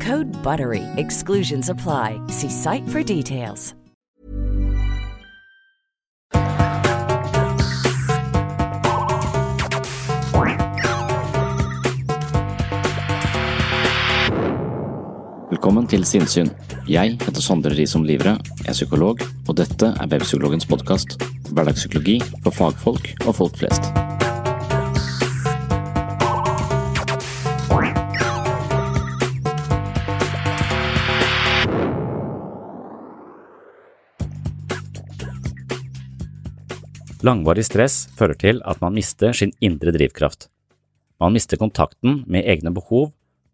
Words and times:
Code 0.00 0.30
BUTTERY. 0.42 0.82
Exclusions 0.96 1.68
apply. 1.68 2.18
See 2.28 2.48
site 2.48 2.88
for 2.88 3.02
details. 3.02 3.74
Velkommen 15.50 15.86
til 15.90 16.06
Sinnsyn. 16.06 16.48
Jeg 16.88 17.18
heter 17.20 17.42
Sondre 17.44 17.74
Risom 17.76 18.06
Livre, 18.08 18.38
jeg 18.62 18.70
er 18.70 18.76
psykolog, 18.78 19.20
og 19.48 19.58
dette 19.58 19.90
er 19.92 20.08
Webpsykologens 20.08 20.66
podkast. 20.70 21.18
Hverdagspsykologi 21.50 22.20
for 22.46 22.56
fagfolk 22.56 23.12
og 23.26 23.36
folk 23.42 23.60
flest. 23.60 24.09
Langvarig 37.20 37.66
stress 37.68 38.06
fører 38.16 38.38
til 38.40 38.62
at 38.64 38.80
man 38.80 38.94
mister 38.96 39.34
sin 39.36 39.52
indre 39.60 39.92
drivkraft. 39.92 40.48
Man 41.20 41.34
mister 41.36 41.60
kontakten 41.60 42.22
med 42.24 42.46
egne 42.48 42.72
behov, 42.72 43.10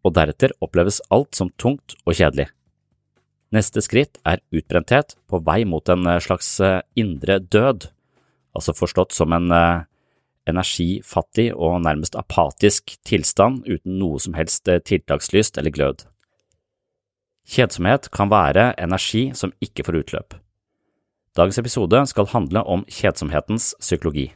og 0.06 0.14
deretter 0.14 0.54
oppleves 0.62 1.00
alt 1.10 1.34
som 1.34 1.50
tungt 1.58 1.96
og 2.06 2.14
kjedelig. 2.14 2.46
Neste 3.54 3.82
skritt 3.82 4.20
er 4.26 4.42
utbrenthet 4.54 5.16
på 5.26 5.40
vei 5.42 5.64
mot 5.66 5.86
en 5.90 6.06
eh, 6.06 6.22
slags 6.22 6.48
eh, 6.62 6.82
indre 6.98 7.40
død, 7.40 7.88
altså 8.54 8.74
forstått 8.74 9.14
som 9.14 9.34
en 9.34 9.50
eh, 9.50 9.84
energifattig 10.46 11.48
og 11.54 11.80
nærmest 11.82 12.14
apatisk 12.18 12.94
tilstand 13.06 13.64
uten 13.66 13.98
noe 13.98 14.22
som 14.22 14.38
helst 14.38 14.62
tiltakslyst 14.62 15.58
eller 15.58 15.74
glød. 15.74 16.06
Kjedsomhet 17.50 18.10
kan 18.14 18.30
være 18.30 18.72
energi 18.78 19.32
som 19.34 19.54
ikke 19.62 19.86
får 19.86 20.02
utløp. 20.04 20.38
Dagens 21.36 21.58
episode 21.60 21.98
skal 22.08 22.28
handle 22.32 22.62
om 22.64 22.84
kjedsomhetens 22.88 23.74
psykologi. 23.76 24.30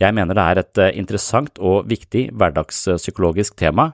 Jeg 0.00 0.16
mener 0.16 0.34
det 0.34 0.44
er 0.44 0.60
et 0.62 0.80
interessant 0.96 1.58
og 1.60 1.84
viktig 1.90 2.30
hverdagspsykologisk 2.32 3.58
tema, 3.60 3.90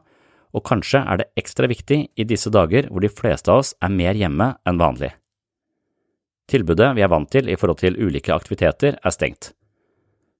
og 0.54 0.62
kanskje 0.64 1.02
er 1.02 1.18
det 1.20 1.28
ekstra 1.40 1.66
viktig 1.68 1.98
i 2.14 2.26
disse 2.28 2.52
dager 2.54 2.86
hvor 2.88 3.02
de 3.02 3.10
fleste 3.10 3.50
av 3.50 3.64
oss 3.64 3.74
er 3.82 3.90
mer 3.92 4.14
hjemme 4.14 4.52
enn 4.62 4.78
vanlig. 4.78 5.10
Tilbudet 6.48 6.94
vi 6.96 7.04
er 7.04 7.10
vant 7.12 7.28
til 7.30 7.50
i 7.50 7.58
forhold 7.58 7.82
til 7.82 7.98
ulike 7.98 8.32
aktiviteter, 8.32 8.96
er 9.02 9.12
stengt. 9.12 9.52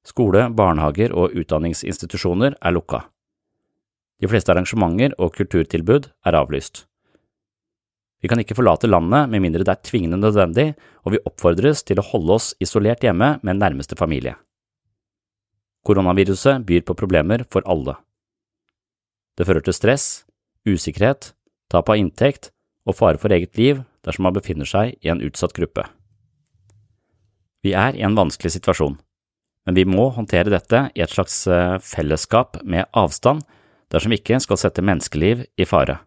Skole, 0.06 0.46
barnehager 0.54 1.12
og 1.12 1.34
utdanningsinstitusjoner 1.36 2.54
er 2.62 2.72
lukka. 2.72 3.02
De 4.22 4.30
fleste 4.30 4.54
arrangementer 4.54 5.12
og 5.18 5.34
kulturtilbud 5.36 6.08
er 6.24 6.38
avlyst. 6.38 6.87
Vi 8.18 8.28
kan 8.30 8.40
ikke 8.42 8.56
forlate 8.58 8.90
landet 8.90 9.30
med 9.30 9.42
mindre 9.44 9.62
det 9.62 9.74
er 9.74 9.84
tvingende 9.86 10.18
nødvendig, 10.18 10.72
og 11.06 11.14
vi 11.14 11.22
oppfordres 11.28 11.84
til 11.86 12.00
å 12.00 12.06
holde 12.10 12.34
oss 12.34 12.50
isolert 12.62 13.04
hjemme 13.06 13.36
med 13.46 13.60
nærmeste 13.60 13.98
familie. 13.98 14.34
Koronaviruset 15.86 16.64
byr 16.66 16.82
på 16.84 16.96
problemer 16.98 17.44
for 17.50 17.62
alle. 17.64 17.94
Det 19.38 19.46
fører 19.46 19.62
til 19.62 19.76
stress, 19.76 20.06
usikkerhet, 20.66 21.32
tap 21.70 21.88
av 21.88 22.00
inntekt 22.00 22.50
og 22.88 22.98
fare 22.98 23.20
for 23.22 23.32
eget 23.32 23.54
liv 23.60 23.84
dersom 24.04 24.26
man 24.26 24.34
befinner 24.34 24.66
seg 24.66 24.96
i 24.98 25.12
en 25.12 25.22
utsatt 25.22 25.54
gruppe. 25.54 25.86
Vi 27.62 27.74
er 27.74 27.94
i 27.94 28.02
en 28.06 28.18
vanskelig 28.18 28.56
situasjon, 28.56 28.98
men 29.66 29.78
vi 29.78 29.86
må 29.86 30.08
håndtere 30.16 30.50
dette 30.50 30.88
i 30.96 31.04
et 31.04 31.14
slags 31.14 31.42
eh, 31.46 31.78
fellesskap 31.84 32.60
med 32.64 32.88
avstand 32.96 33.44
dersom 33.92 34.12
vi 34.12 34.18
ikke 34.20 34.40
skal 34.42 34.60
sette 34.60 34.84
menneskeliv 34.84 35.46
i 35.58 35.66
fare. 35.68 36.00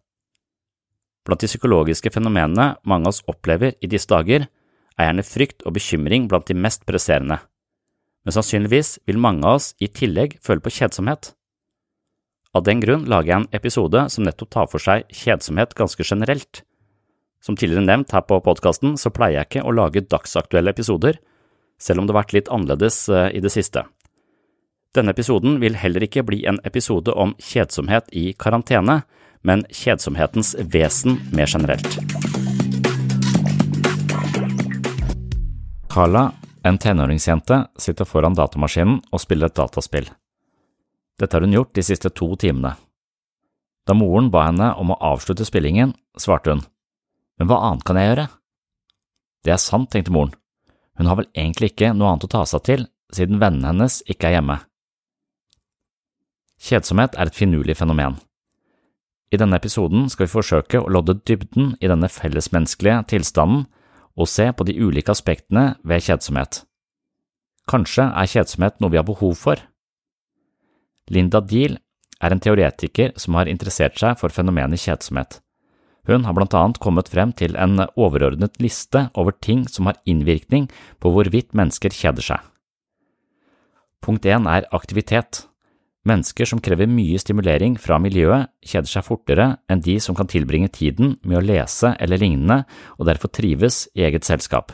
Blant 1.28 1.44
de 1.44 1.50
psykologiske 1.50 2.12
fenomenene 2.14 2.76
mange 2.84 3.06
av 3.06 3.14
oss 3.14 3.24
opplever 3.30 3.76
i 3.82 3.90
disse 3.90 4.10
dager, 4.10 4.48
er 4.98 5.08
gjerne 5.08 5.26
frykt 5.26 5.64
og 5.66 5.76
bekymring 5.78 6.28
blant 6.30 6.50
de 6.50 6.58
mest 6.58 6.84
presserende, 6.86 7.40
men 8.26 8.36
sannsynligvis 8.36 9.00
vil 9.10 9.22
mange 9.22 9.46
av 9.48 9.60
oss 9.60 9.72
i 9.82 9.90
tillegg 9.90 10.38
føle 10.46 10.62
på 10.64 10.74
kjedsomhet. 10.78 11.32
Av 12.54 12.66
den 12.68 12.82
grunn 12.84 13.08
lager 13.10 13.32
jeg 13.32 13.40
en 13.40 13.54
episode 13.56 14.04
som 14.12 14.26
nettopp 14.28 14.52
tar 14.52 14.68
for 14.70 14.84
seg 14.84 15.08
kjedsomhet 15.16 15.74
ganske 15.78 16.06
generelt. 16.06 16.62
Som 17.42 17.58
tidligere 17.58 17.88
nevnt 17.88 18.12
her 18.14 18.26
på 18.28 18.42
podkasten, 18.44 18.98
så 19.00 19.10
pleier 19.14 19.40
jeg 19.40 19.50
ikke 19.50 19.66
å 19.66 19.74
lage 19.74 20.04
dagsaktuelle 20.06 20.74
episoder, 20.76 21.18
selv 21.82 22.02
om 22.02 22.06
det 22.06 22.14
har 22.14 22.22
vært 22.22 22.36
litt 22.36 22.52
annerledes 22.54 23.08
eh, 23.10 23.32
i 23.34 23.42
det 23.42 23.54
siste. 23.54 23.86
Denne 24.94 25.16
episoden 25.16 25.58
vil 25.64 25.80
heller 25.80 26.04
ikke 26.06 26.26
bli 26.28 26.44
en 26.46 26.60
episode 26.68 27.16
om 27.16 27.34
kjedsomhet 27.42 28.12
i 28.12 28.34
karantene, 28.38 29.02
men 29.42 29.64
kjedsomhetens 29.70 30.56
vesen 30.74 31.20
mer 31.32 31.48
generelt. 31.48 31.98
Carla, 35.92 36.32
en 36.64 36.78
tenåringsjente, 36.78 37.66
sitter 37.78 38.06
foran 38.06 38.38
datamaskinen 38.38 39.02
og 39.12 39.22
spiller 39.22 39.52
et 39.52 39.58
dataspill. 39.58 40.08
Dette 41.20 41.36
har 41.36 41.44
hun 41.44 41.56
gjort 41.58 41.74
de 41.76 41.84
siste 41.84 42.10
to 42.16 42.30
timene. 42.40 42.76
Da 43.86 43.98
moren 43.98 44.30
ba 44.32 44.46
henne 44.48 44.72
om 44.80 44.94
å 44.94 45.00
avslutte 45.12 45.46
spillingen, 45.46 45.96
svarte 46.18 46.54
hun, 46.54 46.64
Men 47.40 47.50
hva 47.50 47.58
annet 47.66 47.84
kan 47.84 47.98
jeg 47.98 48.08
gjøre? 48.12 48.28
Det 49.44 49.52
er 49.52 49.58
sant, 49.58 49.90
tenkte 49.90 50.14
moren, 50.14 50.36
hun 50.98 51.08
har 51.10 51.18
vel 51.18 51.32
egentlig 51.34 51.72
ikke 51.72 51.96
noe 51.98 52.12
annet 52.12 52.28
å 52.28 52.30
ta 52.30 52.44
seg 52.46 52.62
til 52.68 52.84
siden 53.16 53.40
vennene 53.42 53.72
hennes 53.72 54.02
ikke 54.06 54.30
er 54.30 54.38
hjemme. 54.38 54.60
Kjedsomhet 56.62 57.18
er 57.18 57.32
et 57.32 57.38
finurlig 57.38 57.76
fenomen. 57.80 58.20
I 59.32 59.40
denne 59.40 59.56
episoden 59.56 60.10
skal 60.12 60.28
vi 60.28 60.34
forsøke 60.36 60.82
å 60.82 60.92
lodde 60.92 61.20
dybden 61.28 61.76
i 61.80 61.88
denne 61.88 62.10
fellesmenneskelige 62.12 63.00
tilstanden 63.14 63.66
og 64.20 64.28
se 64.28 64.50
på 64.52 64.68
de 64.68 64.76
ulike 64.76 65.14
aspektene 65.14 65.78
ved 65.88 66.04
kjedsomhet. 66.04 66.66
Kanskje 67.72 68.10
er 68.12 68.28
kjedsomhet 68.28 68.82
noe 68.82 68.92
vi 68.92 69.00
har 69.00 69.08
behov 69.08 69.38
for, 69.40 69.62
Linda 71.12 71.42
Deal 71.42 71.78
er 72.22 72.34
en 72.34 72.42
teoretiker 72.42 73.16
som 73.20 73.36
har 73.36 73.50
interessert 73.52 73.98
seg 74.00 74.20
for 74.20 74.34
fenomenet 74.34 74.80
kjedsomhet. 74.80 75.40
Hun 76.08 76.26
har 76.26 76.34
blant 76.34 76.56
annet 76.58 76.80
kommet 76.82 77.12
frem 77.12 77.34
til 77.38 77.58
en 77.60 77.84
overordnet 77.94 78.58
liste 78.62 79.10
over 79.14 79.36
ting 79.38 79.68
som 79.70 79.90
har 79.90 80.00
innvirkning 80.10 80.70
på 81.02 81.12
hvorvidt 81.14 81.54
mennesker 81.58 81.94
kjeder 81.94 82.26
seg. 82.26 82.40
Punkt 84.02 84.26
én 84.26 84.48
er 84.50 84.66
aktivitet. 84.74 85.46
Mennesker 86.08 86.50
som 86.50 86.62
krever 86.64 86.90
mye 86.90 87.20
stimulering 87.22 87.76
fra 87.78 88.00
miljøet, 88.02 88.50
kjeder 88.66 88.90
seg 88.90 89.06
fortere 89.06 89.46
enn 89.70 89.84
de 89.86 90.00
som 90.02 90.18
kan 90.18 90.30
tilbringe 90.30 90.72
tiden 90.74 91.14
med 91.22 91.38
å 91.38 91.44
lese 91.46 91.94
eller 92.02 92.22
lignende 92.22 92.64
og 92.98 93.06
derfor 93.10 93.30
trives 93.30 93.84
i 93.94 94.08
eget 94.08 94.26
selskap. 94.26 94.74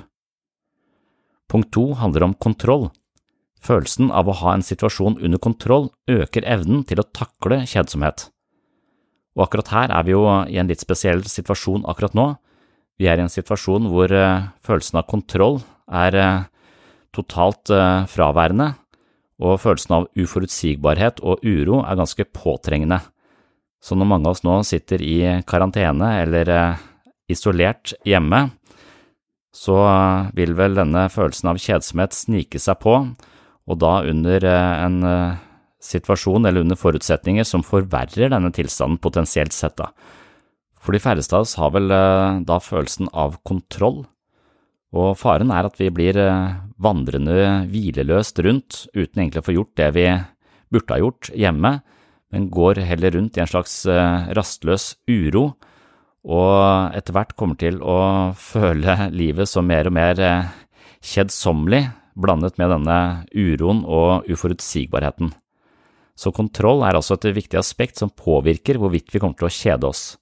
Punkt 1.52 1.74
to 1.76 1.90
handler 2.00 2.30
om 2.30 2.38
kontroll. 2.40 2.88
Følelsen 3.64 4.12
av 4.16 4.30
å 4.30 4.38
ha 4.40 4.56
en 4.56 4.64
situasjon 4.64 5.20
under 5.20 5.42
kontroll 5.44 5.90
øker 6.08 6.48
evnen 6.48 6.86
til 6.88 7.02
å 7.02 7.08
takle 7.12 7.66
kjedsomhet. 7.68 8.30
Og 9.36 9.48
akkurat 9.48 9.72
her 9.74 9.94
er 9.94 10.08
vi 10.08 10.16
jo 10.16 10.24
i 10.48 10.60
en 10.62 10.72
litt 10.72 10.84
spesiell 10.84 11.26
situasjon 11.28 11.86
akkurat 11.92 12.16
nå. 12.16 12.28
Vi 12.98 13.10
er 13.12 13.20
i 13.20 13.26
en 13.26 13.32
situasjon 13.32 13.92
hvor 13.92 14.12
uh, 14.16 14.48
følelsen 14.66 15.02
av 15.02 15.10
kontroll 15.12 15.60
er 15.92 16.18
uh, 16.18 16.48
totalt 17.14 17.70
uh, 17.70 18.08
fraværende, 18.10 18.72
og 19.38 19.60
følelsen 19.62 19.96
av 20.00 20.08
uforutsigbarhet 20.18 21.22
og 21.22 21.44
uro 21.46 21.82
er 21.84 22.00
ganske 22.00 22.26
påtrengende. 22.34 23.00
Så 23.84 23.96
når 23.96 24.10
mange 24.10 24.30
av 24.30 24.38
oss 24.38 24.46
nå 24.46 24.60
sitter 24.66 25.04
i 25.06 25.18
karantene 25.48 26.16
eller 26.24 26.50
isolert 27.30 27.94
hjemme, 28.08 28.48
så 29.54 29.78
vil 30.38 30.56
vel 30.58 30.78
denne 30.78 31.06
følelsen 31.14 31.52
av 31.52 31.62
kjedsomhet 31.62 32.18
snike 32.18 32.62
seg 32.62 32.80
på, 32.82 32.96
og 33.68 33.80
da 33.82 33.94
under 34.10 34.46
en 34.50 34.98
situasjon 35.84 36.48
eller 36.48 36.66
under 36.66 36.80
forutsetninger 36.80 37.46
som 37.46 37.66
forverrer 37.66 38.32
denne 38.34 38.52
tilstanden 38.56 39.00
potensielt 39.02 39.54
sett. 39.56 39.78
Da. 39.78 39.92
For 40.82 40.96
de 40.96 41.02
færreste 41.04 41.36
av 41.38 41.46
oss 41.46 41.58
har 41.60 41.74
vel 41.76 41.92
eh, 41.94 42.40
da 42.48 42.60
følelsen 42.64 43.12
av 43.14 43.38
kontroll, 43.48 44.06
og 44.96 45.18
faren 45.20 45.52
er 45.52 45.68
at 45.68 45.78
vi 45.80 45.90
blir 45.92 46.18
eh, 46.22 46.56
vandrende 46.80 47.68
hvileløst 47.72 48.40
rundt 48.46 48.86
uten 48.96 49.24
egentlig 49.24 49.44
å 49.44 49.48
få 49.48 49.56
gjort 49.58 49.74
det 49.80 49.90
vi 49.98 50.08
burde 50.72 50.94
ha 50.94 51.02
gjort 51.02 51.32
hjemme, 51.36 51.74
men 52.32 52.50
går 52.52 52.82
heller 52.88 53.16
rundt 53.16 53.38
i 53.38 53.44
en 53.44 53.52
slags 53.52 53.82
eh, 53.92 54.30
rastløs 54.38 54.94
uro, 55.10 55.50
og 56.28 56.96
etter 56.98 57.16
hvert 57.16 57.36
kommer 57.40 57.60
til 57.60 57.82
å 57.84 58.00
føle 58.52 59.10
livet 59.16 59.50
som 59.50 59.68
mer 59.68 59.92
og 59.92 59.98
mer 59.98 60.24
kjedsommelig, 61.04 61.88
blandet 62.18 62.56
med 62.58 62.72
denne 62.74 63.02
uroen 63.38 63.84
og 63.86 64.26
uforutsigbarheten. 64.32 65.30
Så 66.18 66.32
kontroll 66.34 66.82
er 66.82 66.98
altså 66.98 67.14
et 67.14 67.28
viktig 67.36 67.60
aspekt 67.60 68.00
som 68.02 68.10
påvirker 68.10 68.80
hvorvidt 68.82 69.14
vi 69.14 69.22
kommer 69.22 69.38
til 69.38 69.50
å 69.52 69.54
kjede 69.54 69.92
oss. 69.92 70.16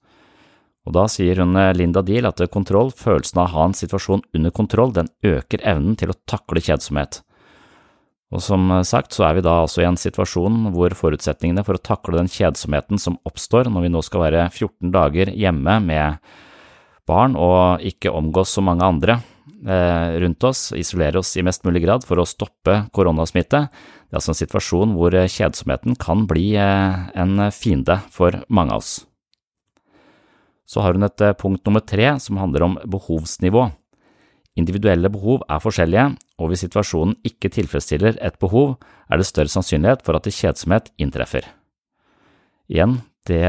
Og 0.86 0.94
da 0.94 1.06
sier 1.10 1.42
hun 1.42 1.58
eh, 1.60 1.74
Linda 1.78 2.04
Deal 2.06 2.28
at 2.30 2.42
kontroll, 2.54 2.92
følelsen 2.94 3.42
av 3.42 3.50
å 3.50 3.54
ha 3.56 3.70
en 3.70 3.78
situasjon 3.78 4.26
under 4.38 4.54
kontroll, 4.54 4.94
den 4.94 5.10
øker 5.26 5.64
evnen 5.66 5.98
til 6.00 6.14
å 6.14 6.20
takle 6.30 6.64
kjedsomhet. 6.64 7.22
Og 8.34 8.42
som 8.42 8.72
sagt 8.84 9.14
så 9.16 9.28
er 9.28 9.38
vi 9.38 9.46
da 9.46 9.60
altså 9.62 9.84
i 9.84 9.88
en 9.88 10.00
situasjon 10.00 10.72
hvor 10.76 10.96
forutsetningene 10.98 11.64
for 11.66 11.78
å 11.78 11.84
takle 11.84 12.18
den 12.18 12.32
kjedsomheten 12.32 13.00
som 13.00 13.20
oppstår 13.28 13.70
når 13.70 13.86
vi 13.86 13.94
nå 13.94 14.02
skal 14.04 14.26
være 14.26 14.48
14 14.50 14.92
dager 14.92 15.32
hjemme 15.32 15.78
med 15.86 16.18
barn 17.08 17.38
og 17.38 17.86
ikke 17.86 18.14
omgås 18.18 18.56
så 18.58 18.64
mange 18.66 18.86
andre 18.86 19.20
eh, 19.62 20.18
rundt 20.26 20.44
oss, 20.50 20.72
isolere 20.76 21.22
oss 21.22 21.36
i 21.38 21.46
mest 21.46 21.64
mulig 21.68 21.86
grad 21.86 22.06
for 22.08 22.20
å 22.20 22.28
stoppe 22.28 22.82
koronasmitte, 22.96 23.68
det 23.70 24.14
er 24.14 24.20
altså 24.20 24.34
en 24.34 24.42
situasjon 24.42 24.96
hvor 24.98 25.16
eh, 25.16 25.30
kjedsomheten 25.32 25.98
kan 26.02 26.26
bli 26.30 26.56
eh, 26.58 27.06
en 27.14 27.50
fiende 27.54 28.02
for 28.14 28.42
mange 28.50 28.74
av 28.74 28.84
oss. 28.84 28.96
Så 30.66 30.82
har 30.82 30.98
hun 30.98 31.06
et 31.06 31.22
eh, 31.22 31.36
punkt 31.38 31.66
nummer 31.68 31.84
tre 31.86 32.16
som 32.22 32.40
handler 32.42 32.66
om 32.66 32.78
behovsnivå. 32.90 33.68
Individuelle 34.56 35.12
behov 35.12 35.44
er 35.52 35.60
forskjellige, 35.60 36.06
og 36.40 36.52
hvis 36.52 36.64
situasjonen 36.66 37.18
ikke 37.28 37.52
tilfredsstiller 37.52 38.18
et 38.24 38.40
behov, 38.40 38.78
er 39.12 39.20
det 39.20 39.28
større 39.28 39.52
sannsynlighet 39.52 40.06
for 40.06 40.18
at 40.18 40.30
kjedsomhet 40.32 40.90
inntreffer. 41.02 41.48
Igjen, 42.72 43.02
det, 43.28 43.44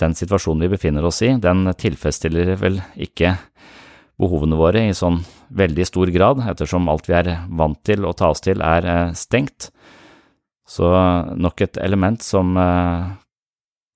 den 0.00 0.14
situasjonen 0.16 0.64
vi 0.64 0.72
befinner 0.76 1.04
oss 1.08 1.20
i, 1.26 1.34
den 1.42 1.66
tilfredsstiller 1.80 2.54
vel 2.60 2.78
ikke 2.96 3.34
behovene 4.18 4.58
våre 4.58 4.84
i 4.88 4.96
sånn 4.96 5.20
veldig 5.58 5.86
stor 5.88 6.10
grad, 6.14 6.42
ettersom 6.50 6.88
alt 6.90 7.08
vi 7.10 7.16
er 7.18 7.32
vant 7.58 7.78
til 7.86 8.06
å 8.06 8.14
ta 8.16 8.30
oss 8.32 8.42
til 8.44 8.62
er 8.64 8.86
eh, 8.86 9.14
stengt. 9.18 9.70
Så 10.68 10.86
nok 11.40 11.64
et 11.64 11.78
element 11.80 12.22
som 12.24 12.56
eh, 12.60 13.10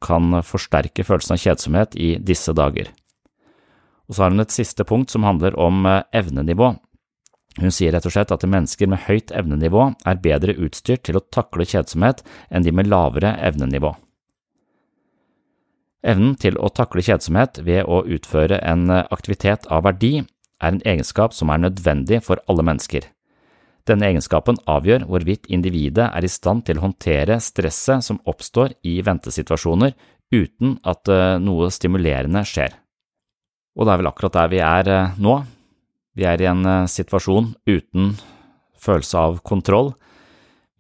kan 0.02 0.40
forsterke 0.46 1.04
følelsen 1.06 1.36
av 1.36 1.42
kjedsomhet 1.42 1.96
i 1.96 2.14
disse 2.20 2.52
dager. 2.56 2.90
Og 4.08 4.16
så 4.16 4.24
har 4.24 4.34
hun 4.34 4.44
et 4.44 4.54
siste 4.54 4.84
punkt 4.84 5.12
som 5.14 5.24
handler 5.26 5.56
om 5.60 5.86
eh, 5.88 6.02
evnenivå. 6.12 6.74
Hun 7.60 7.74
sier 7.74 7.92
rett 7.92 8.06
og 8.08 8.14
slett 8.14 8.32
at 8.32 8.46
mennesker 8.48 8.88
med 8.88 9.04
høyt 9.06 9.32
evnenivå 9.36 9.90
er 10.08 10.22
bedre 10.24 10.56
utstyrt 10.56 11.04
til 11.08 11.18
å 11.18 11.24
takle 11.34 11.66
kjedsomhet 11.68 12.22
enn 12.50 12.64
de 12.64 12.72
med 12.72 12.88
lavere 12.88 13.34
evnenivå. 13.44 13.94
Evnen 16.02 16.34
til 16.40 16.56
å 16.58 16.72
takle 16.74 17.04
kjedsomhet 17.04 17.60
ved 17.62 17.84
å 17.86 18.00
utføre 18.02 18.58
en 18.66 18.88
aktivitet 18.90 19.68
av 19.70 19.84
verdi 19.86 20.16
er 20.62 20.72
en 20.72 20.80
egenskap 20.88 21.36
som 21.36 21.52
er 21.52 21.62
nødvendig 21.62 22.22
for 22.26 22.42
alle 22.50 22.64
mennesker. 22.66 23.04
Denne 23.88 24.12
egenskapen 24.12 24.60
avgjør 24.70 25.08
hvorvidt 25.08 25.48
individet 25.50 26.06
er 26.08 26.24
i 26.24 26.30
stand 26.30 26.66
til 26.68 26.78
å 26.78 26.86
håndtere 26.86 27.40
stresset 27.42 28.06
som 28.06 28.20
oppstår 28.30 28.76
i 28.86 29.00
ventesituasjoner 29.02 29.96
uten 30.32 30.78
at 30.88 31.10
eh, 31.10 31.40
noe 31.42 31.70
stimulerende 31.74 32.44
skjer. 32.48 32.78
Og 33.76 33.86
det 33.86 33.94
er 33.94 34.02
vel 34.02 34.10
akkurat 34.10 34.36
der 34.36 34.52
vi 34.52 34.60
er 34.64 34.92
eh, 34.92 35.18
nå. 35.22 35.40
Vi 36.16 36.26
er 36.28 36.42
i 36.42 36.48
en 36.50 36.64
eh, 36.68 36.88
situasjon 36.90 37.52
uten 37.68 38.14
følelse 38.82 39.18
av 39.18 39.42
kontroll, 39.46 39.92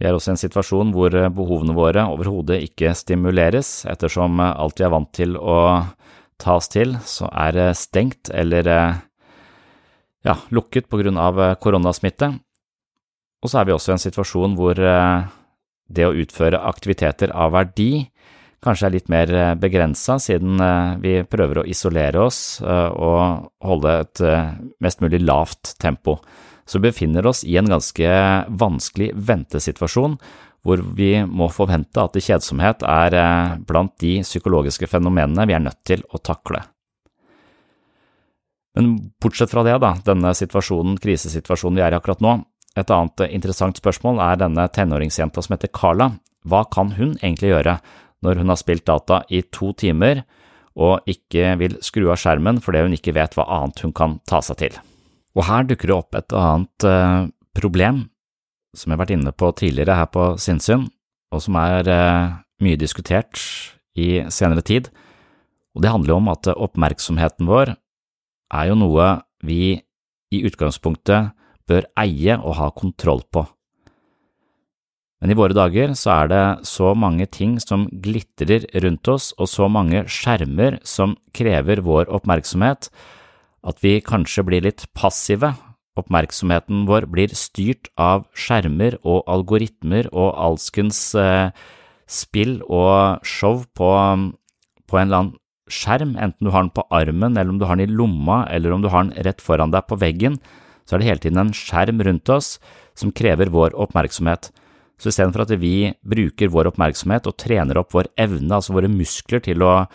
vi 0.02 0.08
er 0.08 0.16
også 0.16 0.32
i 0.32 0.34
en 0.34 0.40
situasjon 0.40 0.90
hvor 0.90 1.14
eh, 1.14 1.30
behovene 1.30 1.76
våre 1.76 2.02
overhodet 2.10 2.58
ikke 2.66 2.90
stimuleres, 2.98 3.84
ettersom 3.86 4.40
alt 4.42 4.80
vi 4.80 4.86
er 4.88 4.92
vant 4.92 5.12
til 5.14 5.36
å 5.38 5.58
ta 6.42 6.56
oss 6.58 6.66
til, 6.72 6.96
så 7.06 7.28
er 7.30 7.70
stengt 7.78 8.32
eller 8.34 8.66
ja, 10.26 10.34
lukket 10.50 10.88
på 10.90 10.98
grunn 10.98 11.20
av 11.22 11.38
koronasmitte. 11.62 12.32
Og 13.42 13.50
så 13.50 13.60
er 13.60 13.66
vi 13.66 13.74
også 13.74 13.92
i 13.92 13.96
en 13.96 14.02
situasjon 14.02 14.54
hvor 14.58 14.78
det 14.78 16.06
å 16.06 16.14
utføre 16.14 16.62
aktiviteter 16.62 17.34
av 17.34 17.52
verdi 17.56 18.04
kanskje 18.62 18.86
er 18.86 18.94
litt 18.94 19.10
mer 19.10 19.32
begrensa, 19.58 20.14
siden 20.22 20.62
vi 21.02 21.16
prøver 21.26 21.58
å 21.58 21.66
isolere 21.66 22.22
oss 22.22 22.60
og 22.62 23.48
holde 23.66 23.96
et 24.04 24.22
mest 24.78 25.02
mulig 25.02 25.18
lavt 25.26 25.74
tempo 25.82 26.20
så 26.64 26.78
befinner 26.78 27.26
oss 27.26 27.44
i 27.44 27.56
en 27.56 27.68
ganske 27.68 28.08
vanskelig 28.48 29.12
ventesituasjon, 29.14 30.16
hvor 30.62 30.82
vi 30.96 31.16
må 31.26 31.48
forvente 31.50 32.02
at 32.02 32.16
kjedsomhet 32.16 32.84
er 32.86 33.16
eh, 33.18 33.56
blant 33.66 33.96
de 34.00 34.20
psykologiske 34.22 34.86
fenomenene 34.90 35.46
vi 35.50 35.56
er 35.56 35.64
nødt 35.64 35.80
til 35.88 36.04
å 36.14 36.20
takle. 36.22 36.62
Men 38.78 38.94
bortsett 39.20 39.50
fra 39.52 39.64
det, 39.66 39.74
da, 39.82 39.96
denne 40.06 40.30
situasjonen, 40.38 40.96
krisesituasjonen 41.02 41.80
vi 41.80 41.84
er 41.84 41.92
i 41.92 41.98
akkurat 41.98 42.22
nå, 42.24 42.36
et 42.78 42.92
annet 42.92 43.26
interessant 43.28 43.76
spørsmål 43.76 44.20
er 44.24 44.38
denne 44.40 44.68
tenåringsjenta 44.72 45.42
som 45.44 45.56
heter 45.56 45.72
Carla. 45.74 46.12
Hva 46.48 46.64
kan 46.72 46.94
hun 46.96 47.16
egentlig 47.20 47.52
gjøre 47.52 47.76
når 48.24 48.40
hun 48.40 48.52
har 48.52 48.60
spilt 48.60 48.86
data 48.88 49.22
i 49.28 49.42
to 49.52 49.72
timer 49.78 50.22
og 50.72 51.04
ikke 51.10 51.52
vil 51.60 51.76
skru 51.84 52.06
av 52.08 52.20
skjermen 52.22 52.62
fordi 52.64 52.86
hun 52.86 52.96
ikke 52.96 53.14
vet 53.16 53.36
hva 53.36 53.44
annet 53.58 53.82
hun 53.84 53.92
kan 53.96 54.16
ta 54.28 54.40
seg 54.44 54.62
til? 54.62 54.78
Og 55.36 55.46
her 55.48 55.68
dukker 55.68 55.90
det 55.90 55.96
opp 55.96 56.16
et 56.16 56.34
annet 56.36 56.88
eh, 56.88 57.28
problem 57.56 58.06
som 58.76 58.88
jeg 58.88 58.96
har 58.96 59.02
vært 59.04 59.14
inne 59.18 59.34
på 59.36 59.50
tidligere 59.56 59.98
her 59.98 60.08
på 60.08 60.30
Sinnsyn, 60.40 60.86
og 61.32 61.44
som 61.44 61.56
er 61.60 61.88
eh, 61.92 62.34
mye 62.64 62.80
diskutert 62.80 63.36
i 64.00 64.24
senere 64.32 64.64
tid, 64.64 64.88
og 65.76 65.84
det 65.84 65.92
handler 65.92 66.14
jo 66.14 66.18
om 66.20 66.30
at 66.32 66.48
oppmerksomheten 66.52 67.48
vår 67.48 67.74
er 68.52 68.68
jo 68.68 68.76
noe 68.76 69.08
vi 69.44 69.76
i 70.32 70.40
utgangspunktet 70.48 71.32
bør 71.72 71.88
eie 72.04 72.36
og 72.38 72.56
ha 72.60 72.70
kontroll 72.76 73.24
på. 73.32 73.46
Men 75.22 75.30
i 75.30 75.38
våre 75.38 75.54
dager 75.54 75.92
så 75.94 76.10
er 76.16 76.30
det 76.32 76.44
så 76.66 76.96
mange 76.98 77.28
ting 77.30 77.54
som 77.62 77.86
glitrer 78.04 78.66
rundt 78.82 79.06
oss, 79.06 79.30
og 79.38 79.46
så 79.46 79.68
mange 79.70 80.02
skjermer 80.10 80.80
som 80.82 81.14
krever 81.30 81.84
vår 81.86 82.10
oppmerksomhet, 82.10 82.88
at 83.62 83.78
vi 83.84 84.00
kanskje 84.02 84.42
blir 84.48 84.64
litt 84.66 84.88
passive. 84.98 85.52
Oppmerksomheten 85.94 86.88
vår 86.88 87.06
blir 87.12 87.36
styrt 87.38 87.92
av 87.94 88.26
skjermer 88.34 88.96
og 89.06 89.22
algoritmer 89.30 90.08
og 90.10 90.32
alskens 90.34 90.98
eh, 91.14 91.54
spill 92.10 92.58
og 92.66 93.22
show 93.22 93.62
på, 93.78 93.92
på 94.90 94.98
en 94.98 95.06
eller 95.06 95.20
annen 95.20 95.38
skjerm, 95.70 96.16
enten 96.18 96.48
du 96.48 96.50
har 96.50 96.66
den 96.66 96.74
på 96.74 96.82
armen, 96.90 97.38
eller 97.38 97.54
om 97.54 97.62
du 97.62 97.68
har 97.68 97.78
den 97.78 97.86
i 97.86 97.94
lomma, 97.94 98.42
eller 98.50 98.74
om 98.74 98.82
du 98.82 98.90
har 98.90 99.06
den 99.06 99.14
rett 99.22 99.40
foran 99.40 99.70
deg 99.70 99.86
på 99.86 100.02
veggen, 100.02 100.40
så 100.84 100.96
er 100.96 101.02
det 101.02 101.08
hele 101.08 101.22
tiden 101.22 101.40
en 101.42 101.54
skjerm 101.56 102.02
rundt 102.04 102.32
oss 102.32 102.56
som 102.98 103.12
krever 103.14 103.52
vår 103.52 103.76
oppmerksomhet. 103.78 104.50
Så 105.00 105.10
istedenfor 105.10 105.46
at 105.46 105.54
vi 105.58 105.92
bruker 106.06 106.52
vår 106.52 106.70
oppmerksomhet 106.70 107.26
og 107.26 107.38
trener 107.40 107.80
opp 107.80 107.94
vår 107.94 108.10
evne, 108.20 108.54
altså 108.54 108.76
våre 108.76 108.90
muskler, 108.92 109.42
til 109.42 109.64
å 109.66 109.86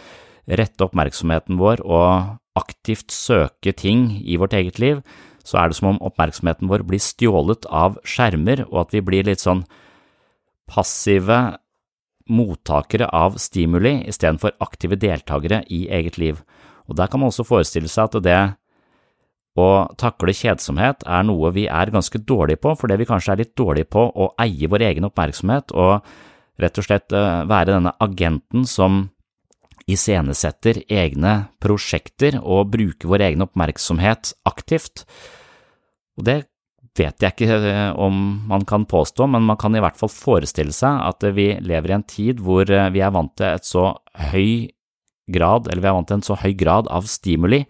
rette 0.47 0.83
oppmerksomheten 0.83 1.59
vår 1.59 1.83
og 1.83 2.37
aktivt 2.57 3.13
søke 3.13 3.73
ting 3.77 4.09
i 4.23 4.37
vårt 4.39 4.55
eget 4.57 4.79
liv, 4.81 5.03
så 5.47 5.61
er 5.61 5.69
det 5.69 5.77
som 5.77 5.93
om 5.93 6.01
oppmerksomheten 6.03 6.67
vår 6.67 6.83
blir 6.87 7.03
stjålet 7.03 7.67
av 7.71 7.99
skjermer, 8.07 8.65
og 8.67 8.87
at 8.87 8.95
vi 8.95 9.03
blir 9.05 9.27
litt 9.27 9.43
sånn 9.43 9.63
passive 10.67 11.57
mottakere 12.27 13.07
av 13.15 13.37
stimuli 13.39 14.01
istedenfor 14.09 14.57
aktive 14.63 14.97
deltakere 14.99 15.61
i 15.71 15.85
eget 15.93 16.17
liv. 16.19 16.41
Og 16.87 16.97
der 16.99 17.07
kan 17.11 17.21
man 17.21 17.31
også 17.31 17.47
forestille 17.47 17.87
seg 17.91 18.09
at 18.09 18.23
det 18.25 18.39
å 19.57 19.67
takle 19.97 20.35
kjedsomhet 20.35 21.03
er 21.09 21.27
noe 21.27 21.51
vi 21.55 21.65
er 21.65 21.91
ganske 21.93 22.21
dårlige 22.21 22.61
på, 22.61 22.75
fordi 22.77 22.97
vi 23.01 23.07
kanskje 23.09 23.33
er 23.33 23.41
litt 23.41 23.55
dårlige 23.57 23.89
på 23.95 24.03
å 24.07 24.31
eie 24.43 24.69
vår 24.69 24.85
egen 24.91 25.07
oppmerksomhet 25.09 25.73
og 25.73 26.07
rett 26.61 26.77
og 26.77 26.87
slett 26.87 27.13
eh, 27.13 27.45
være 27.49 27.73
denne 27.75 27.93
agenten 28.03 28.67
som 28.69 29.07
iscenesetter 29.87 30.81
egne 30.91 31.33
prosjekter 31.63 32.39
og 32.41 32.73
bruker 32.73 33.09
vår 33.09 33.23
egen 33.29 33.45
oppmerksomhet 33.45 34.33
aktivt. 34.49 35.05
Og 36.19 36.27
det 36.27 36.37
vet 36.97 37.21
jeg 37.23 37.35
ikke 37.35 37.59
eh, 37.71 37.91
om 37.93 38.39
man 38.49 38.65
kan 38.67 38.87
påstå, 38.89 39.29
men 39.31 39.45
man 39.47 39.59
kan 39.59 39.75
i 39.77 39.83
hvert 39.83 39.99
fall 39.99 40.11
forestille 40.11 40.75
seg 40.75 41.01
at 41.07 41.27
vi 41.37 41.53
lever 41.61 41.93
i 41.93 41.97
en 41.99 42.07
tid 42.07 42.41
hvor 42.43 42.69
eh, 42.69 42.89
vi 42.93 43.05
er 43.05 43.13
vant 43.15 43.33
til 43.37 44.57
grad, 45.27 45.67
vi 45.67 45.83
er 45.83 45.93
vant 45.93 46.07
til 46.07 46.19
en 46.19 46.25
så 46.25 46.37
høy 46.39 46.53
grad 46.57 46.89
av 46.93 47.07
stimuli 47.09 47.65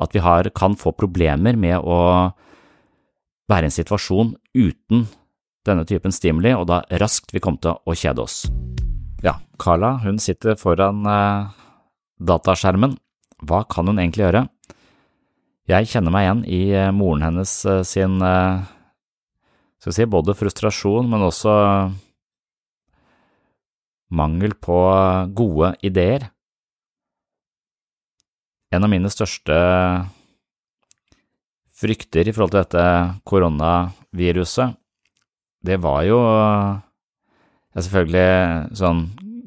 at 0.00 0.14
vi 0.14 0.22
har, 0.24 0.50
kan 0.56 0.76
få 0.78 0.94
problemer 0.96 1.58
med 1.58 1.78
å 1.78 1.98
være 3.50 3.68
i 3.68 3.70
en 3.70 3.76
situasjon 3.76 4.34
uten 4.56 5.06
denne 5.64 5.84
typen 5.88 6.12
stimuli, 6.12 6.52
og 6.56 6.68
da 6.68 6.82
raskt 7.00 7.32
vi 7.34 7.42
kom 7.42 7.56
til 7.62 7.76
å 7.76 7.96
kjede 7.96 8.24
oss. 8.24 8.44
Ja, 9.24 9.38
Carla 9.60 9.94
hun 10.04 10.18
sitter 10.20 10.58
foran 10.60 11.06
eh, 11.08 11.52
dataskjermen. 12.20 12.98
Hva 13.44 13.62
kan 13.68 13.88
hun 13.88 14.00
egentlig 14.00 14.26
gjøre? 14.26 14.44
Jeg 15.70 15.88
kjenner 15.88 16.12
meg 16.12 16.26
igjen 16.26 16.42
i 16.44 16.62
eh, 16.76 16.92
moren 16.92 17.24
hennes 17.24 17.52
eh, 17.64 17.80
sin 17.88 18.18
eh, 18.20 18.64
skal 19.80 19.96
si, 19.96 20.06
både 20.08 20.36
frustrasjon, 20.36 21.08
men 21.08 21.24
også 21.24 21.54
mangel 24.14 24.54
på 24.60 24.76
gode 25.36 25.74
ideer. 25.84 26.28
En 28.74 28.84
av 28.84 28.90
mine 28.90 29.10
største 29.12 29.54
frykter 31.74 32.26
i 32.26 32.34
forhold 32.34 32.54
til 32.54 32.62
dette 32.62 32.86
koronaviruset, 33.28 34.74
det 35.64 35.78
var 35.80 36.02
jo 36.04 36.18
Jeg 37.74 37.80
er 37.80 37.84
selvfølgelig 37.86 38.76
sånn 38.78 39.00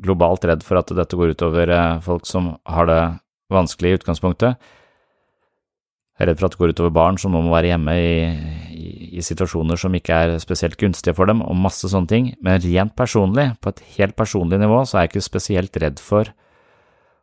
globalt 0.04 0.46
redd 0.50 0.64
for 0.66 0.80
at 0.80 0.92
dette 0.92 1.16
går 1.16 1.32
utover 1.36 1.72
folk 2.04 2.26
som 2.28 2.58
har 2.68 2.90
det 2.90 3.02
vanskelig 3.54 3.94
i 3.94 3.98
utgangspunktet. 4.02 4.58
Jeg 6.18 6.26
er 6.26 6.32
redd 6.32 6.42
for 6.42 6.50
at 6.50 6.56
det 6.56 6.60
går 6.60 6.74
utover 6.74 6.94
barn 6.98 7.20
som 7.22 7.32
nå 7.32 7.44
må 7.46 7.54
være 7.54 7.70
hjemme 7.72 7.94
i, 7.96 8.14
i, 8.74 8.88
i, 9.20 9.24
situasjoner 9.24 9.80
som 9.80 9.94
ikke 9.96 10.18
er 10.26 10.34
spesielt 10.44 10.76
gunstige 10.82 11.16
for 11.16 11.30
dem, 11.30 11.44
og 11.46 11.60
masse 11.62 11.88
sånne 11.88 12.12
ting. 12.12 12.30
Men 12.44 12.60
rent 12.64 12.96
personlig, 12.98 13.52
på 13.62 13.72
et 13.72 13.84
helt 14.00 14.18
personlig 14.18 14.60
nivå, 14.60 14.82
så 14.84 14.98
er 14.98 15.06
jeg 15.06 15.14
ikke 15.14 15.28
spesielt 15.30 15.80
redd 15.84 16.02
for 16.04 16.34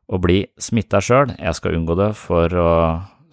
å 0.09 0.21
bli 0.21 0.45
smitta 0.61 1.01
sjøl. 1.03 1.35
Jeg 1.39 1.59
skal 1.59 1.79
unngå 1.79 1.97
det 1.99 2.13
for 2.19 2.53
å 2.53 2.71